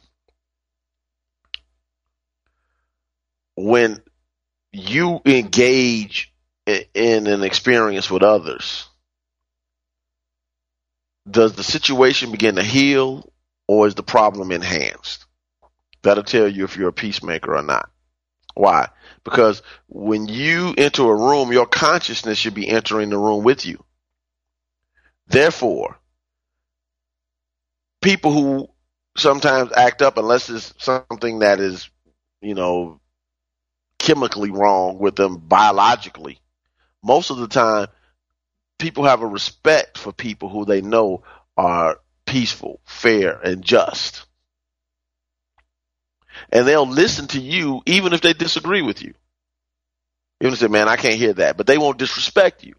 [3.56, 4.02] When
[4.72, 6.33] you engage
[6.66, 8.88] in an experience with others,
[11.30, 13.30] does the situation begin to heal
[13.68, 15.26] or is the problem enhanced?
[16.02, 17.90] That'll tell you if you're a peacemaker or not.
[18.54, 18.88] Why?
[19.24, 23.82] Because when you enter a room, your consciousness should be entering the room with you.
[25.26, 25.98] Therefore,
[28.02, 28.68] people who
[29.16, 31.88] sometimes act up, unless it's something that is,
[32.42, 33.00] you know,
[33.98, 36.38] chemically wrong with them biologically,
[37.04, 37.88] most of the time,
[38.78, 41.22] people have a respect for people who they know
[41.56, 44.24] are peaceful, fair, and just.
[46.50, 49.14] And they'll listen to you even if they disagree with you.
[50.40, 52.74] Even if they say, man, I can't hear that, but they won't disrespect you.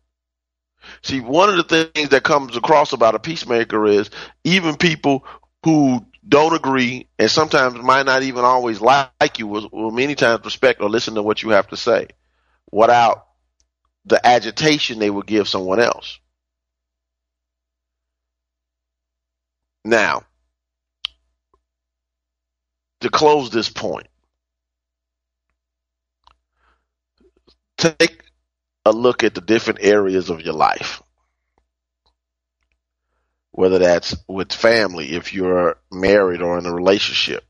[1.02, 4.10] See, one of the things that comes across about a peacemaker is
[4.44, 5.26] even people
[5.64, 10.46] who don't agree and sometimes might not even always like you will, will many times
[10.46, 12.08] respect or listen to what you have to say
[12.72, 13.28] without
[14.06, 16.20] the agitation they would give someone else.
[19.84, 20.24] Now,
[23.02, 24.08] to close this point,
[27.78, 28.24] take
[28.86, 31.02] a look at the different areas of your life.
[33.52, 37.44] Whether that's with family, if you're married or in a relationship,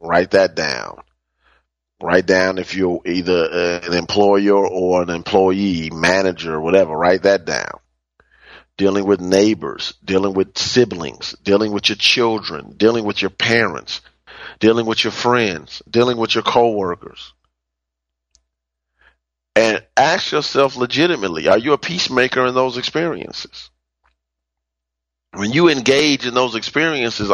[0.00, 1.02] write that down.
[2.02, 7.44] Write down if you're either uh, an employer or an employee, manager, whatever, write that
[7.44, 7.80] down.
[8.76, 14.02] Dealing with neighbors, dealing with siblings, dealing with your children, dealing with your parents,
[14.58, 17.32] dealing with your friends, dealing with your coworkers
[19.56, 23.70] and ask yourself legitimately are you a peacemaker in those experiences
[25.32, 27.32] when you engage in those experiences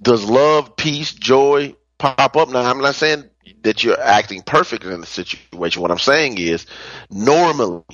[0.00, 3.24] does love peace joy pop up now i'm not saying
[3.62, 6.66] that you're acting perfect in the situation what i'm saying is
[7.10, 7.84] normally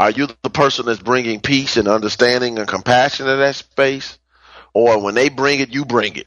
[0.00, 4.18] are you the person that's bringing peace and understanding and compassion to that space
[4.74, 6.26] or when they bring it you bring it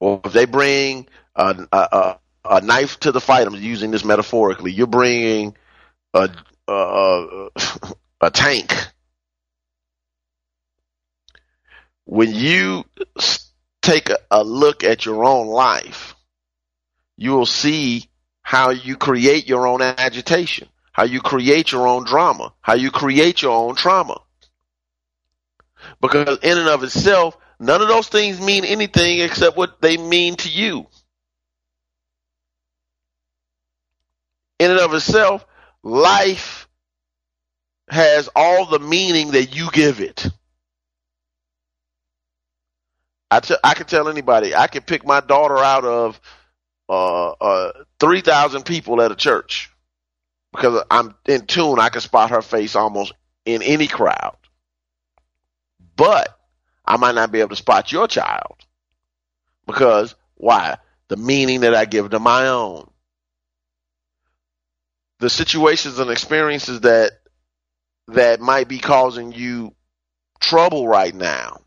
[0.00, 1.06] or if they bring
[1.36, 3.46] a, a, a knife to the fight.
[3.46, 4.72] I'm using this metaphorically.
[4.72, 5.56] You're bringing
[6.14, 6.30] a
[6.68, 7.48] a,
[8.20, 8.74] a tank.
[12.06, 12.84] When you
[13.84, 16.14] take a, look at your own life,
[17.16, 18.08] you will see
[18.42, 23.42] how you create your own agitation, how you create your own drama, how you create
[23.42, 24.20] your own trauma.
[26.00, 30.36] Because in and of itself, none of those things mean anything except what they mean
[30.36, 30.86] to you.
[34.58, 35.44] in and of itself,
[35.82, 36.68] life
[37.88, 40.26] has all the meaning that you give it.
[43.34, 46.20] I, t- I can tell anybody, I can pick my daughter out of
[46.88, 49.72] uh, uh, 3,000 people at a church
[50.52, 51.80] because I'm in tune.
[51.80, 53.12] I can spot her face almost
[53.44, 54.36] in any crowd.
[55.96, 56.28] But
[56.84, 58.54] I might not be able to spot your child
[59.66, 60.76] because why?
[61.08, 62.88] The meaning that I give to my own
[65.18, 67.10] the situations and experiences that
[68.08, 69.74] that might be causing you
[70.38, 71.63] trouble right now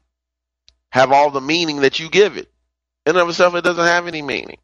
[0.92, 2.50] have all the meaning that you give it.
[3.06, 4.58] In of itself, it doesn't have any meaning.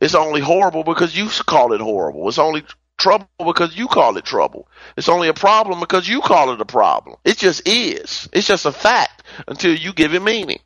[0.00, 2.28] It's only horrible because you call it horrible.
[2.28, 2.64] It's only
[2.98, 4.68] trouble because you call it trouble.
[4.96, 7.16] It's only a problem because you call it a problem.
[7.24, 8.28] It just is.
[8.32, 10.60] It's just a fact until you give it meaning.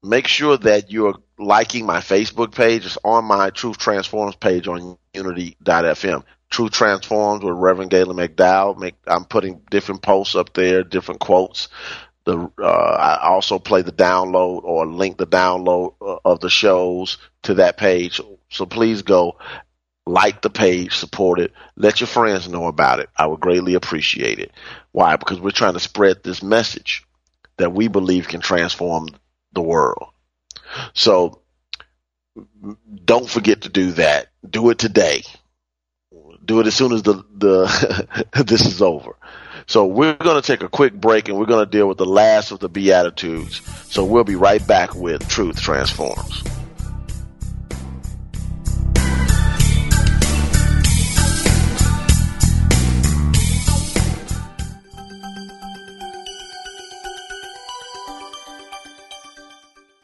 [0.01, 2.85] make sure that you're liking my Facebook page.
[2.85, 6.23] It's on my Truth Transforms page on unity.fm.
[6.49, 8.77] Truth Transforms with Reverend Galen McDowell.
[8.77, 11.67] Make, I'm putting different posts up there, different quotes.
[12.25, 17.17] The, uh, I also play the download or link the download uh, of the shows
[17.43, 18.19] to that page.
[18.49, 19.37] So please go
[20.05, 23.09] like the page, support it, let your friends know about it.
[23.15, 24.51] I would greatly appreciate it.
[24.91, 25.15] Why?
[25.17, 27.05] Because we're trying to spread this message
[27.57, 29.09] that we believe can transform
[29.53, 30.07] the world.
[30.93, 31.41] So
[33.05, 34.27] don't forget to do that.
[34.47, 35.23] Do it today.
[36.47, 39.17] Do it as soon as the, the this is over.
[39.67, 42.05] So we're going to take a quick break and we're going to deal with the
[42.05, 43.61] last of the Beatitudes.
[43.91, 46.43] So we'll be right back with Truth Transforms.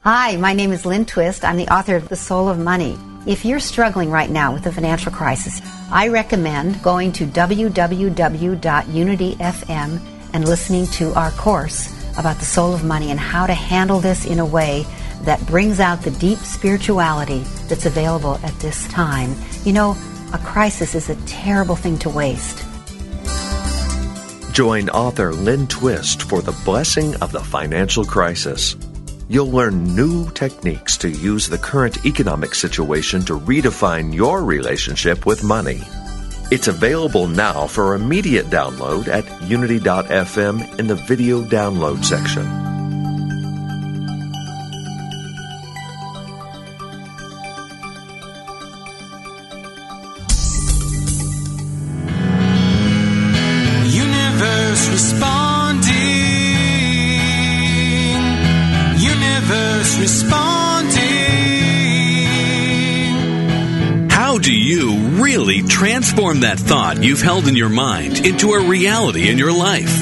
[0.02, 1.46] Hi, my name is Lynn Twist.
[1.46, 2.98] I'm the author of The Soul of Money.
[3.26, 10.02] If you're struggling right now with a financial crisis, I recommend going to www.unityfm
[10.34, 14.26] and listening to our course about the soul of money and how to handle this
[14.26, 14.86] in a way
[15.22, 19.34] that brings out the deep spirituality that's available at this time.
[19.64, 19.96] You know,
[20.34, 22.66] a crisis is a terrible thing to waste.
[24.52, 28.76] Join author Lynn Twist for the blessing of the financial crisis.
[29.30, 35.44] You'll learn new techniques to use the current economic situation to redefine your relationship with
[35.44, 35.82] money.
[36.52, 42.63] It's available now for immediate download at unity.fm in the video download section.
[66.44, 69.96] That thought you've held in your mind into a reality in your life?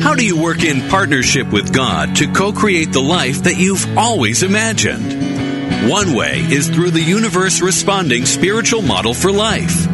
[0.00, 3.98] How do you work in partnership with God to co create the life that you've
[3.98, 5.90] always imagined?
[5.90, 9.88] One way is through the universe responding spiritual model for life.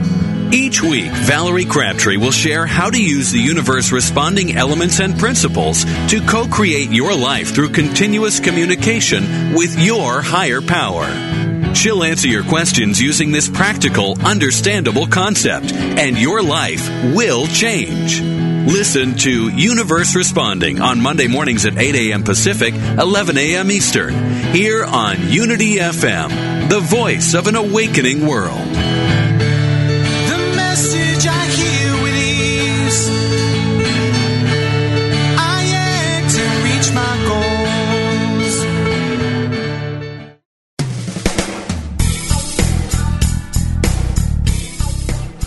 [0.53, 5.86] Each week, Valerie Crabtree will share how to use the universe responding elements and principles
[6.11, 11.45] to co create your life through continuous communication with your higher power.
[11.87, 16.84] She'll answer your questions using this practical, understandable concept, and your life
[17.14, 18.20] will change.
[18.20, 22.24] Listen to Universe Responding on Monday mornings at 8 a.m.
[22.24, 23.70] Pacific, 11 a.m.
[23.70, 24.14] Eastern,
[24.53, 28.66] here on Unity FM, the voice of an awakening world.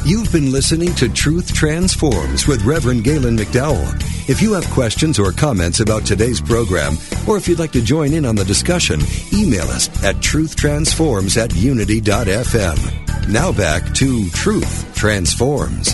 [0.10, 3.94] You've been listening to Truth Transforms with Reverend Galen McDowell.
[4.28, 6.94] If you have questions or comments about today's program,
[7.28, 9.02] or if you'd like to join in on the discussion,
[9.32, 13.30] email us at truthtransforms at unity.fm.
[13.32, 15.94] Now back to Truth Transforms.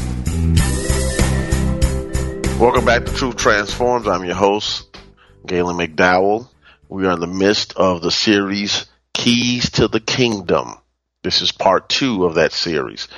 [2.58, 4.08] Welcome back to Truth Transforms.
[4.08, 4.98] I'm your host,
[5.46, 6.48] Galen McDowell.
[6.88, 10.76] We are in the midst of the series Keys to the Kingdom.
[11.22, 13.10] This is part two of that series.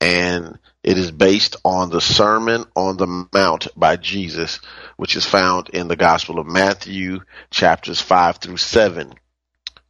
[0.00, 4.60] And it is based on the Sermon on the Mount by Jesus,
[4.96, 7.20] which is found in the Gospel of Matthew,
[7.50, 9.14] chapters 5 through 7.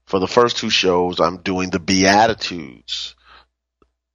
[0.06, 3.16] For the first two shows, I'm doing the Beatitudes.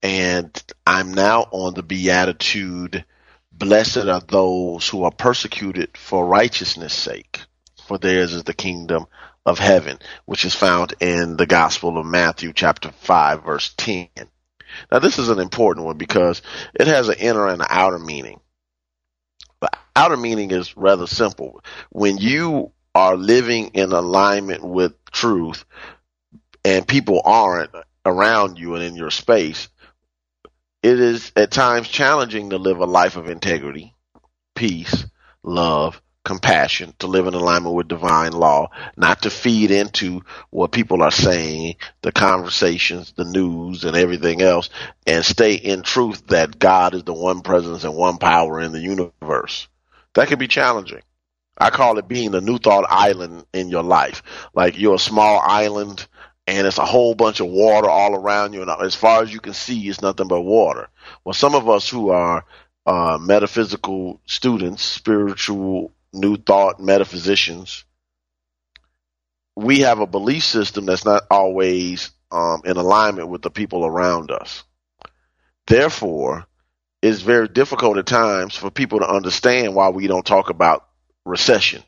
[0.02, 0.52] And
[0.88, 3.06] I'm now on the Beatitude,
[3.52, 7.42] Blessed are those who are persecuted for righteousness' sake.
[7.86, 9.06] for theirs is the kingdom
[9.46, 14.08] of heaven, which is found in the Gospel of Matthew, chapter 5, verse 10.
[14.92, 16.42] Now, this is an important one because
[16.74, 18.40] it has an inner and an outer meaning.
[19.62, 21.62] The outer meaning is rather simple.
[21.90, 25.66] When you are living in alignment with truth
[26.64, 27.72] and people aren't
[28.06, 29.70] around you and in your space,
[30.84, 33.96] it is at times challenging to live a life of integrity,
[34.56, 35.06] peace,
[35.44, 41.02] love, compassion, to live in alignment with divine law, not to feed into what people
[41.02, 44.70] are saying, the conversations, the news, and everything else,
[45.08, 48.80] and stay in truth that God is the one presence and one power in the
[48.80, 49.68] universe.
[50.14, 51.02] That can be challenging.
[51.58, 54.24] I call it being a new thought island in your life.
[54.54, 56.08] Like you're a small island
[56.48, 59.40] and it's a whole bunch of water all around you, and as far as you
[59.40, 60.90] can see, it's nothing but water.
[61.24, 62.46] Well, some of us who are
[62.86, 67.86] uh, metaphysical students, spiritual new thought metaphysicians,
[69.56, 74.32] we have a belief system that's not always um, in alignment with the people around
[74.32, 74.64] us.
[75.68, 76.46] Therefore,
[77.02, 80.88] it's very difficult at times for people to understand why we don't talk about
[81.26, 81.84] recession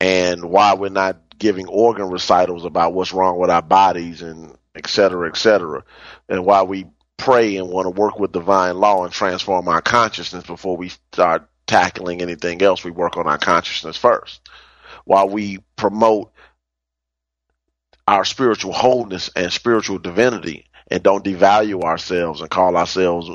[0.00, 4.86] and why we're not giving organ recitals about what's wrong with our bodies and et
[4.86, 5.84] cetera, et cetera,
[6.28, 6.86] and why we
[7.16, 11.48] pray and want to work with divine law and transform our consciousness before we start
[11.66, 12.84] tackling anything else.
[12.84, 14.40] We work on our consciousness first.
[15.04, 16.32] While we promote
[18.06, 23.30] our spiritual wholeness and spiritual divinity and don't devalue ourselves and call ourselves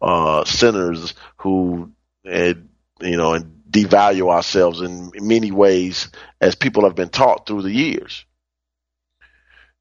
[0.00, 1.92] uh, sinners who,
[2.24, 2.56] you
[3.00, 6.08] know, and devalue ourselves in many ways
[6.40, 8.24] as people have been taught through the years.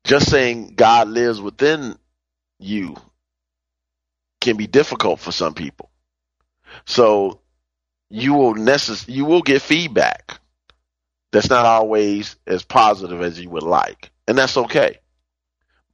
[0.04, 1.98] Just saying God lives within
[2.60, 2.96] you
[4.41, 5.89] can be difficult for some people.
[6.86, 7.39] So
[8.14, 10.39] you will necess- you will get feedback
[11.32, 14.11] that's not always as positive as you would like.
[14.28, 14.99] And that's okay.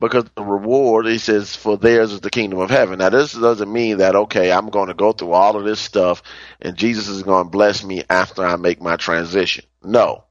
[0.02, 3.00] Because the reward, he says, for theirs is the kingdom of heaven.
[3.00, 6.22] Now, this doesn't mean that, okay, I'm going to go through all of this stuff
[6.60, 9.64] and Jesus is going to bless me after I make my transition.
[9.82, 10.26] No.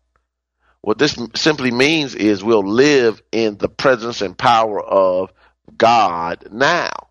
[0.83, 5.33] What this simply means is we'll live in the presence and power of
[5.75, 7.09] God now.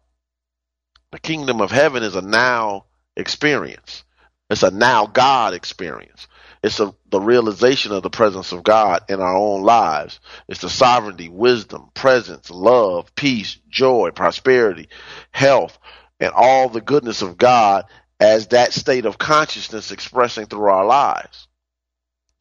[1.12, 4.04] The kingdom of heaven is a now experience.
[4.50, 6.28] It's a now God experience.
[6.64, 10.20] It's a, the realization of the presence of God in our own lives.
[10.48, 14.90] It's the sovereignty, wisdom, presence, love, peace, joy, prosperity,
[15.32, 15.78] health,
[16.20, 17.86] and all the goodness of God
[18.20, 21.48] as that state of consciousness expressing through our lives.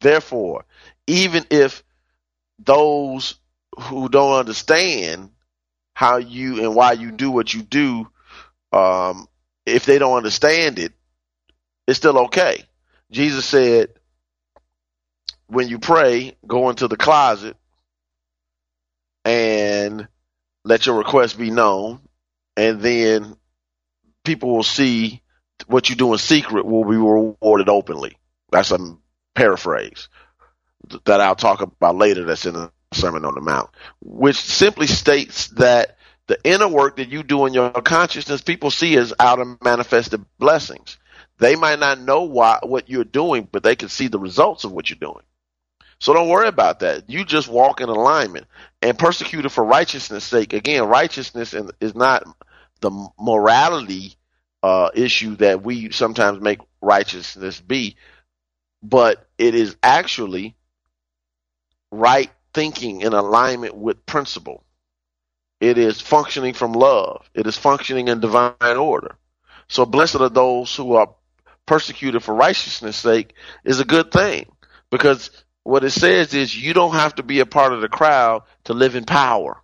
[0.01, 0.65] Therefore,
[1.05, 1.83] even if
[2.59, 3.35] those
[3.79, 5.31] who don't understand
[5.93, 8.07] how you and why you do what you do,
[8.71, 9.27] um,
[9.65, 10.93] if they don't understand it,
[11.87, 12.63] it's still okay.
[13.11, 13.89] Jesus said,
[15.47, 17.55] when you pray, go into the closet
[19.23, 20.07] and
[20.65, 22.01] let your request be known,
[22.57, 23.37] and then
[24.25, 25.21] people will see
[25.67, 28.17] what you do in secret will be rewarded openly.
[28.51, 28.97] That's a
[29.35, 30.09] paraphrase
[31.05, 33.69] that I'll talk about later that's in the Sermon on the Mount,
[34.01, 38.97] which simply states that the inner work that you do in your consciousness, people see
[38.97, 40.97] as outer manifested blessings.
[41.39, 44.71] They might not know why what you're doing, but they can see the results of
[44.71, 45.23] what you're doing.
[45.99, 47.09] So don't worry about that.
[47.09, 48.47] You just walk in alignment
[48.81, 50.53] and persecuted for righteousness' sake.
[50.53, 52.25] Again, righteousness is not
[52.81, 54.15] the morality
[54.63, 57.95] uh, issue that we sometimes make righteousness be,
[58.83, 60.55] but it is actually
[61.91, 64.63] right thinking in alignment with principle.
[65.59, 67.29] It is functioning from love.
[67.33, 69.15] It is functioning in divine order.
[69.69, 71.15] So blessed are those who are
[71.67, 74.47] persecuted for righteousness' sake is a good thing
[74.89, 75.29] because
[75.63, 78.73] what it says is you don't have to be a part of the crowd to
[78.73, 79.61] live in power.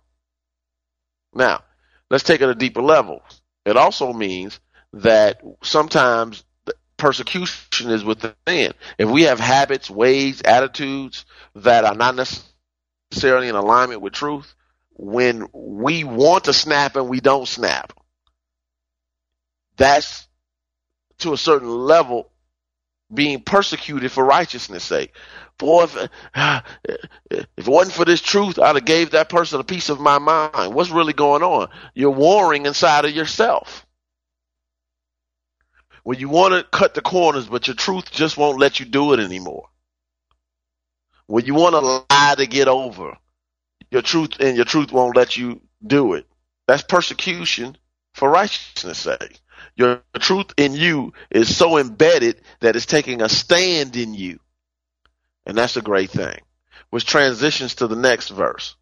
[1.34, 1.64] Now,
[2.10, 3.22] let's take it a deeper level.
[3.64, 4.60] It also means
[4.92, 6.44] that sometimes
[6.96, 8.72] persecution is within.
[8.98, 11.24] If we have habits, ways, attitudes
[11.56, 12.14] that are not
[13.10, 14.54] necessarily in alignment with truth,
[14.92, 17.92] when we want to snap and we don't snap,
[19.76, 20.28] that's
[21.18, 22.30] to a certain level
[23.12, 25.12] being persecuted for righteousness' sake.
[25.58, 25.96] For if,
[27.30, 30.18] if it wasn't for this truth, I'd have gave that person a piece of my
[30.18, 30.74] mind.
[30.74, 31.68] What's really going on?
[31.94, 33.86] You're warring inside of yourself.
[36.02, 39.14] When you want to cut the corners, but your truth just won't let you do
[39.14, 39.68] it anymore.
[41.26, 41.80] When you want to
[42.14, 43.16] lie to get over,
[43.90, 46.26] your truth and your truth won't let you do it.
[46.66, 47.78] That's persecution
[48.12, 49.40] for righteousness' sake.
[49.76, 54.40] Your truth in you is so embedded that it's taking a stand in you.
[55.46, 56.40] And that's a great thing.
[56.90, 58.76] Which transitions to the next verse.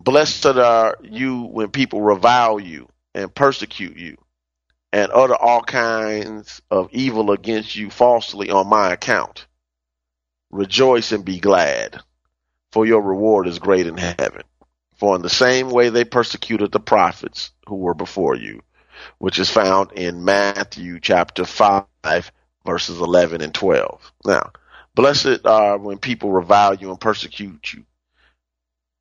[0.00, 4.16] Blessed are you when people revile you and persecute you
[4.92, 9.46] and utter all kinds of evil against you falsely on my account.
[10.50, 12.00] Rejoice and be glad,
[12.72, 14.42] for your reward is great in heaven.
[14.96, 18.62] For in the same way they persecuted the prophets who were before you,
[19.18, 21.84] which is found in Matthew chapter 5,
[22.66, 24.12] verses 11 and 12.
[24.24, 24.52] Now,
[24.94, 27.84] blessed are when people revile you and persecute you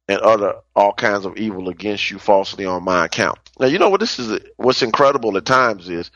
[0.07, 3.37] and utter all kinds of evil against you falsely on my account.
[3.59, 6.09] Now, you know what this is, what's incredible at times is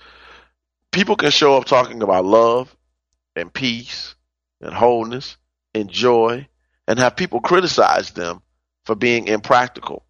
[0.92, 2.76] people can show up talking about love
[3.36, 4.16] and peace
[4.62, 5.38] and wholeness
[5.76, 6.48] and joy
[6.88, 8.42] and have people criticize them
[8.86, 10.04] for being impractical.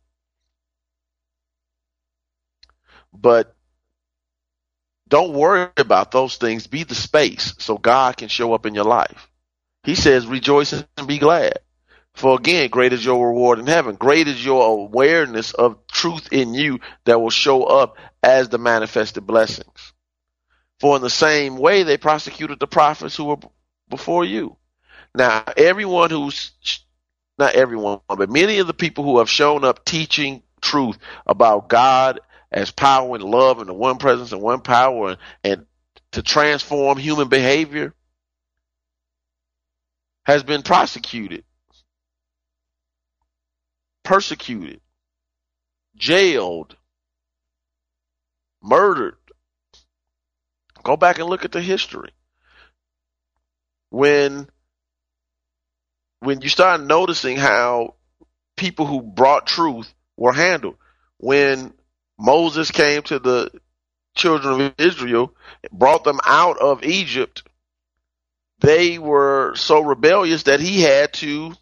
[3.13, 3.55] But
[5.13, 6.65] don't worry about those things.
[6.65, 9.29] Be the space so God can show up in your life.
[9.83, 11.59] He says, rejoice and be glad.
[12.15, 13.93] For again, great is your reward in heaven.
[13.93, 19.27] Great is your awareness of truth in you that will show up as the manifested
[19.27, 19.93] blessings.
[20.79, 23.37] For in the same way, they prosecuted the prophets who were
[23.89, 24.57] before you.
[25.13, 26.53] Now, everyone who's,
[27.37, 30.97] not everyone, but many of the people who have shown up teaching truth
[31.27, 32.19] about God
[32.53, 35.65] as power and love and the one presence and one power and, and
[36.11, 37.93] to transform human behavior
[40.25, 41.43] has been prosecuted,
[44.03, 44.79] persecuted,
[45.95, 46.75] jailed,
[48.61, 49.17] murdered.
[50.83, 52.11] Go back and look at the history.
[53.89, 54.47] When
[56.19, 57.95] when you start noticing how
[58.55, 60.77] people who brought truth were handled,
[61.17, 61.73] when
[62.23, 63.51] Moses came to the
[64.15, 65.35] children of Israel,
[65.73, 67.43] brought them out of Egypt,
[68.59, 71.53] they were so rebellious that he had to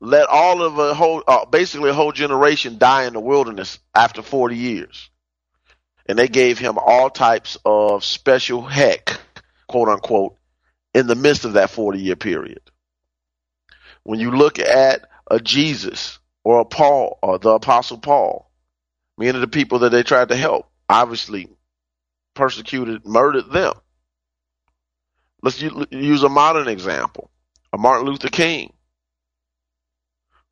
[0.00, 4.22] let all of a whole, uh, basically a whole generation die in the wilderness after
[4.22, 5.10] 40 years.
[6.06, 9.18] And they gave him all types of special heck,
[9.66, 10.36] quote unquote,
[10.94, 12.60] in the midst of that 40 year period.
[14.04, 18.47] When you look at a Jesus or a Paul or the apostle Paul,
[19.18, 21.48] many of the people that they tried to help obviously
[22.34, 23.74] persecuted, murdered them.
[25.42, 27.30] Let's use a modern example.
[27.72, 28.72] A Martin Luther King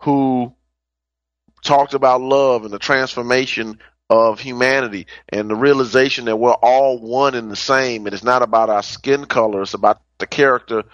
[0.02, 0.54] who
[1.64, 7.34] talked about love and the transformation of humanity and the realization that we're all one
[7.34, 10.84] and the same and it's not about our skin color, it's about the character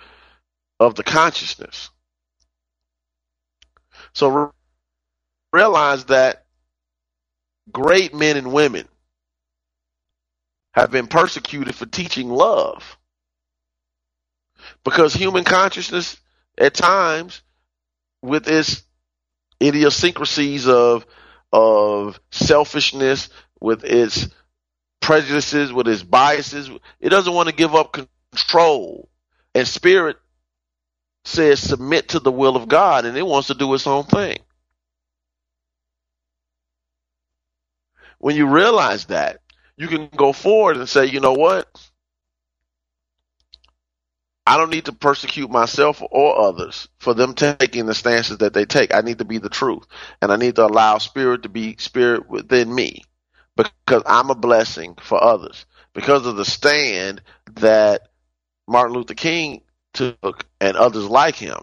[0.80, 1.90] of the consciousness.
[4.14, 4.50] So re-
[5.52, 6.41] realize that
[7.70, 8.88] great men and women
[10.74, 12.98] have been persecuted for teaching love.
[14.84, 16.16] Because human consciousness
[16.58, 17.42] at times
[18.22, 18.82] with its
[19.62, 21.06] idiosyncrasies of
[21.52, 23.28] of selfishness,
[23.60, 24.28] with its
[25.00, 27.92] prejudices, with its biases, it doesn't want to give up
[28.32, 29.10] control.
[29.54, 30.16] And spirit
[31.24, 34.38] says submit to the will of God and it wants to do its own thing.
[38.22, 39.40] When you realize that,
[39.78, 41.68] you can go forward and say, you know what?
[44.46, 48.66] I don't need to persecute myself or others for them taking the stances that they
[48.66, 48.94] take.
[48.94, 49.86] I need to be the truth
[50.22, 53.04] and I need to allow spirit to be spirit within me
[53.56, 57.22] because I'm a blessing for others because of the stand
[57.56, 58.02] that
[58.68, 59.62] Martin Luther King
[59.94, 61.58] took and others like him.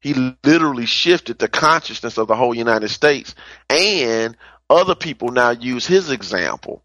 [0.00, 3.34] He literally shifted the consciousness of the whole United States
[3.70, 4.36] and
[4.72, 6.82] other people now use his example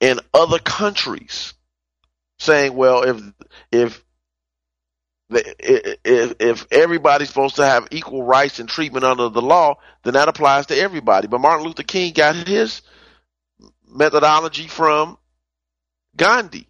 [0.00, 1.54] in other countries
[2.38, 3.22] saying, well, if,
[3.70, 4.04] if,
[5.30, 10.28] if, if everybody's supposed to have equal rights and treatment under the law, then that
[10.28, 11.28] applies to everybody.
[11.28, 12.82] But Martin Luther King got his
[13.86, 15.18] methodology from
[16.16, 16.66] Gandhi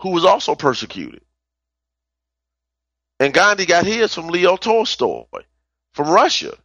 [0.00, 1.22] who was also persecuted.
[3.20, 5.24] And Gandhi got his from Leo Tolstoy
[5.92, 6.56] from Russia,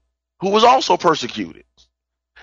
[0.43, 1.63] who was also persecuted.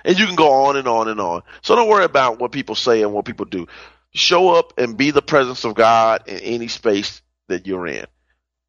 [0.07, 1.42] And you can go on and on and on.
[1.62, 3.66] So don't worry about what people say and what people do.
[4.12, 8.07] Show up and be the presence of God in any space that you're in.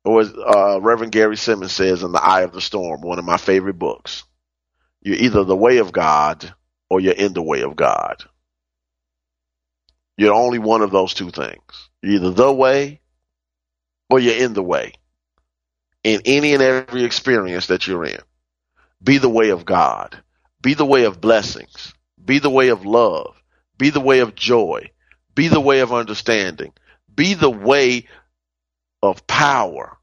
[0.04, 3.26] Or as uh, Reverend Gary Simmons says in The I of the Storm, one of
[3.26, 4.26] my favorite books,
[5.02, 6.54] you're either the way of God
[6.90, 8.24] or you're in the way of God.
[10.18, 11.90] You're only one of those two things.
[12.02, 13.00] You're either the way
[14.10, 14.94] or you're in the way
[16.04, 18.20] in any and every experience that you're in.
[19.04, 20.22] Be the way of God.
[20.62, 21.94] Be the way of blessings.
[22.24, 23.42] Be the way of love.
[23.78, 24.92] Be the way of joy.
[25.34, 26.74] Be the way of understanding.
[27.14, 28.08] Be the way
[29.02, 29.98] of power.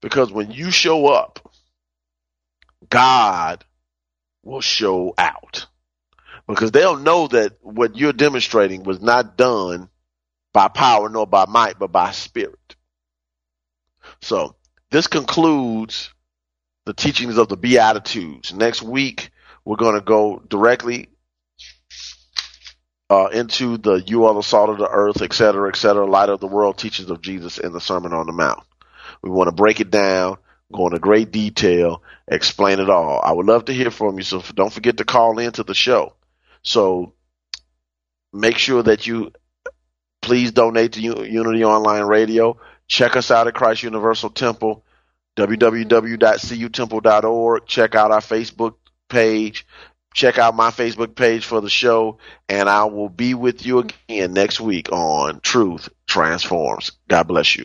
[0.00, 1.52] Because when you show up,
[2.88, 3.64] God
[4.42, 5.66] will show out.
[6.46, 9.88] Because they'll know that what you're demonstrating was not done
[10.52, 12.76] by power nor by might, but by spirit.
[14.20, 14.56] So
[14.90, 16.13] this concludes
[16.86, 18.52] the teachings of the Beatitudes.
[18.52, 19.30] Next week,
[19.64, 21.08] we're going to go directly
[23.10, 26.28] uh, into the you are the salt of the earth, etc., cetera, et cetera, light
[26.28, 28.62] of the world teachings of Jesus in the Sermon on the Mount.
[29.22, 30.36] We want to break it down,
[30.72, 33.20] go into great detail, explain it all.
[33.22, 36.14] I would love to hear from you, so don't forget to call into the show.
[36.62, 37.14] So
[38.32, 39.32] make sure that you
[40.20, 42.58] please donate to Unity Online Radio.
[42.88, 44.83] Check us out at Christ Universal Temple,
[45.36, 47.66] www.cutemple.org.
[47.66, 48.74] Check out our Facebook
[49.08, 49.66] page.
[50.14, 52.18] Check out my Facebook page for the show,
[52.48, 56.92] and I will be with you again next week on Truth Transforms.
[57.08, 57.64] God bless you.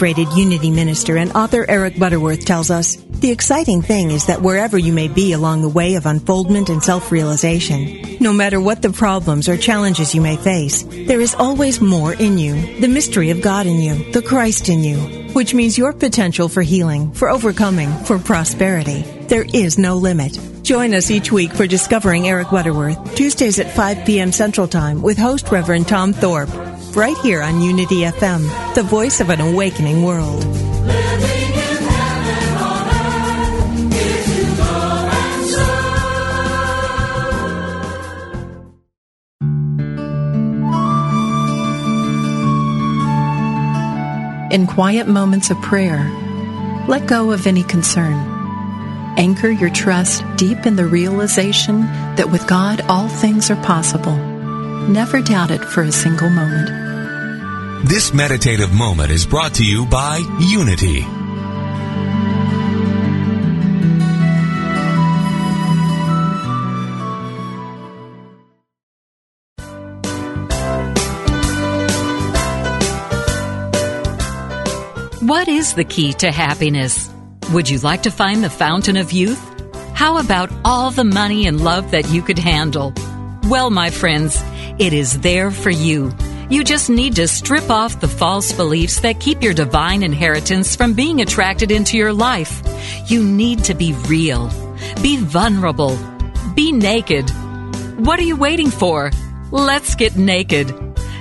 [0.00, 4.78] Celebrated Unity minister and author Eric Butterworth tells us the exciting thing is that wherever
[4.78, 8.88] you may be along the way of unfoldment and self realization, no matter what the
[8.88, 13.42] problems or challenges you may face, there is always more in you the mystery of
[13.42, 14.96] God in you, the Christ in you,
[15.34, 19.02] which means your potential for healing, for overcoming, for prosperity.
[19.28, 20.38] There is no limit.
[20.62, 24.32] Join us each week for Discovering Eric Butterworth, Tuesdays at 5 p.m.
[24.32, 26.48] Central Time with host Reverend Tom Thorpe,
[26.96, 30.44] right here on Unity FM, the voice of an awakening world.
[44.52, 46.10] In quiet moments of prayer,
[46.88, 48.14] let go of any concern.
[49.16, 51.82] Anchor your trust deep in the realization
[52.16, 54.29] that with God all things are possible.
[54.88, 57.88] Never doubt it for a single moment.
[57.88, 61.02] This meditative moment is brought to you by Unity.
[75.26, 77.08] What is the key to happiness?
[77.52, 79.40] Would you like to find the fountain of youth?
[79.94, 82.92] How about all the money and love that you could handle?
[83.44, 84.42] Well, my friends,
[84.80, 86.10] it is there for you.
[86.48, 90.94] You just need to strip off the false beliefs that keep your divine inheritance from
[90.94, 92.62] being attracted into your life.
[93.06, 94.50] You need to be real.
[95.02, 95.98] Be vulnerable.
[96.54, 97.28] Be naked.
[97.98, 99.10] What are you waiting for?
[99.50, 100.68] Let's get naked.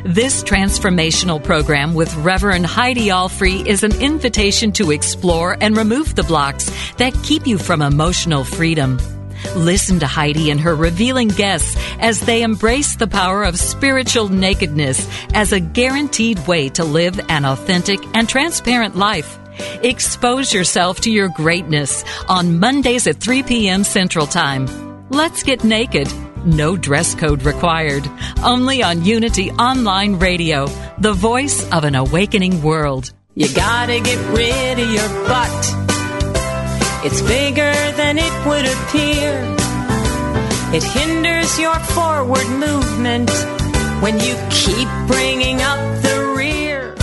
[0.05, 6.24] This transformational program with Reverend Heidi Alfrey is an invitation to explore and remove the
[6.24, 8.97] blocks that keep you from emotional freedom.
[9.56, 15.08] Listen to Heidi and her revealing guests as they embrace the power of spiritual nakedness
[15.34, 19.40] as a guaranteed way to live an authentic and transparent life.
[19.84, 23.84] Expose yourself to your greatness on Mondays at 3 p.m.
[23.84, 24.68] Central Time.
[25.10, 26.08] Let's get naked.
[26.46, 28.10] No dress code required.
[28.44, 30.68] Only on Unity Online Radio,
[31.00, 33.12] the voice of an awakening world.
[33.36, 35.89] You gotta get rid of your butt.
[37.02, 39.56] It's bigger than it would appear.
[40.76, 43.30] It hinders your forward movement
[44.04, 46.93] when you keep bringing up the rear.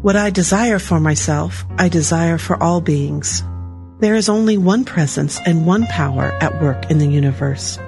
[0.00, 3.42] What I desire for myself, I desire for all beings.
[4.00, 7.78] There is only one presence and one power at work in the universe.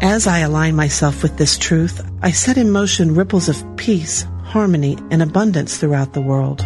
[0.00, 4.96] As I align myself with this truth, I set in motion ripples of peace, harmony,
[5.10, 6.60] and abundance throughout the world.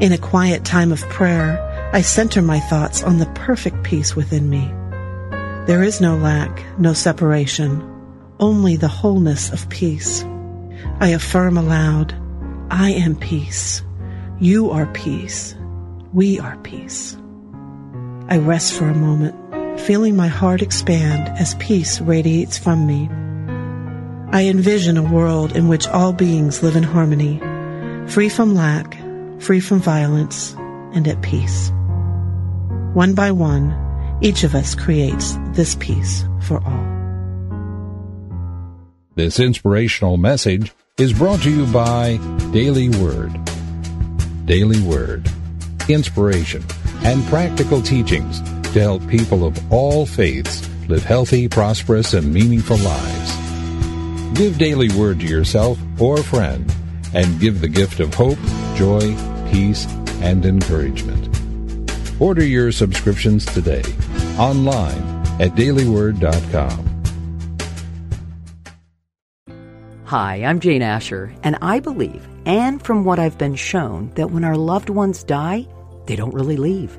[0.00, 1.60] In a quiet time of prayer,
[1.92, 4.64] I center my thoughts on the perfect peace within me.
[5.66, 7.82] There is no lack, no separation,
[8.38, 10.24] only the wholeness of peace.
[10.98, 12.14] I affirm aloud,
[12.70, 13.82] I am peace.
[14.38, 15.54] You are peace.
[16.14, 17.18] We are peace.
[18.28, 19.36] I rest for a moment,
[19.78, 23.08] feeling my heart expand as peace radiates from me.
[24.32, 27.40] I envision a world in which all beings live in harmony,
[28.08, 28.96] free from lack,
[29.40, 30.54] free from violence,
[30.94, 31.70] and at peace.
[32.94, 33.74] One by one,
[34.20, 36.90] each of us creates this peace for all.
[39.14, 42.18] This inspirational message is brought to you by
[42.52, 43.32] Daily Word.
[44.44, 45.28] Daily Word.
[45.88, 46.64] Inspiration
[47.02, 48.40] and practical teachings
[48.72, 53.36] to help people of all faiths live healthy, prosperous, and meaningful lives.
[54.38, 56.72] Give Daily Word to yourself or a friend
[57.12, 58.38] and give the gift of hope,
[58.76, 59.14] joy,
[59.50, 59.86] peace,
[60.20, 61.28] and encouragement.
[62.20, 63.82] Order your subscriptions today
[64.38, 65.02] online
[65.40, 66.86] at dailyword.com.
[70.04, 74.42] Hi, I'm Jane Asher, and I believe, and from what I've been shown, that when
[74.42, 75.68] our loved ones die,
[76.06, 76.98] they don't really leave.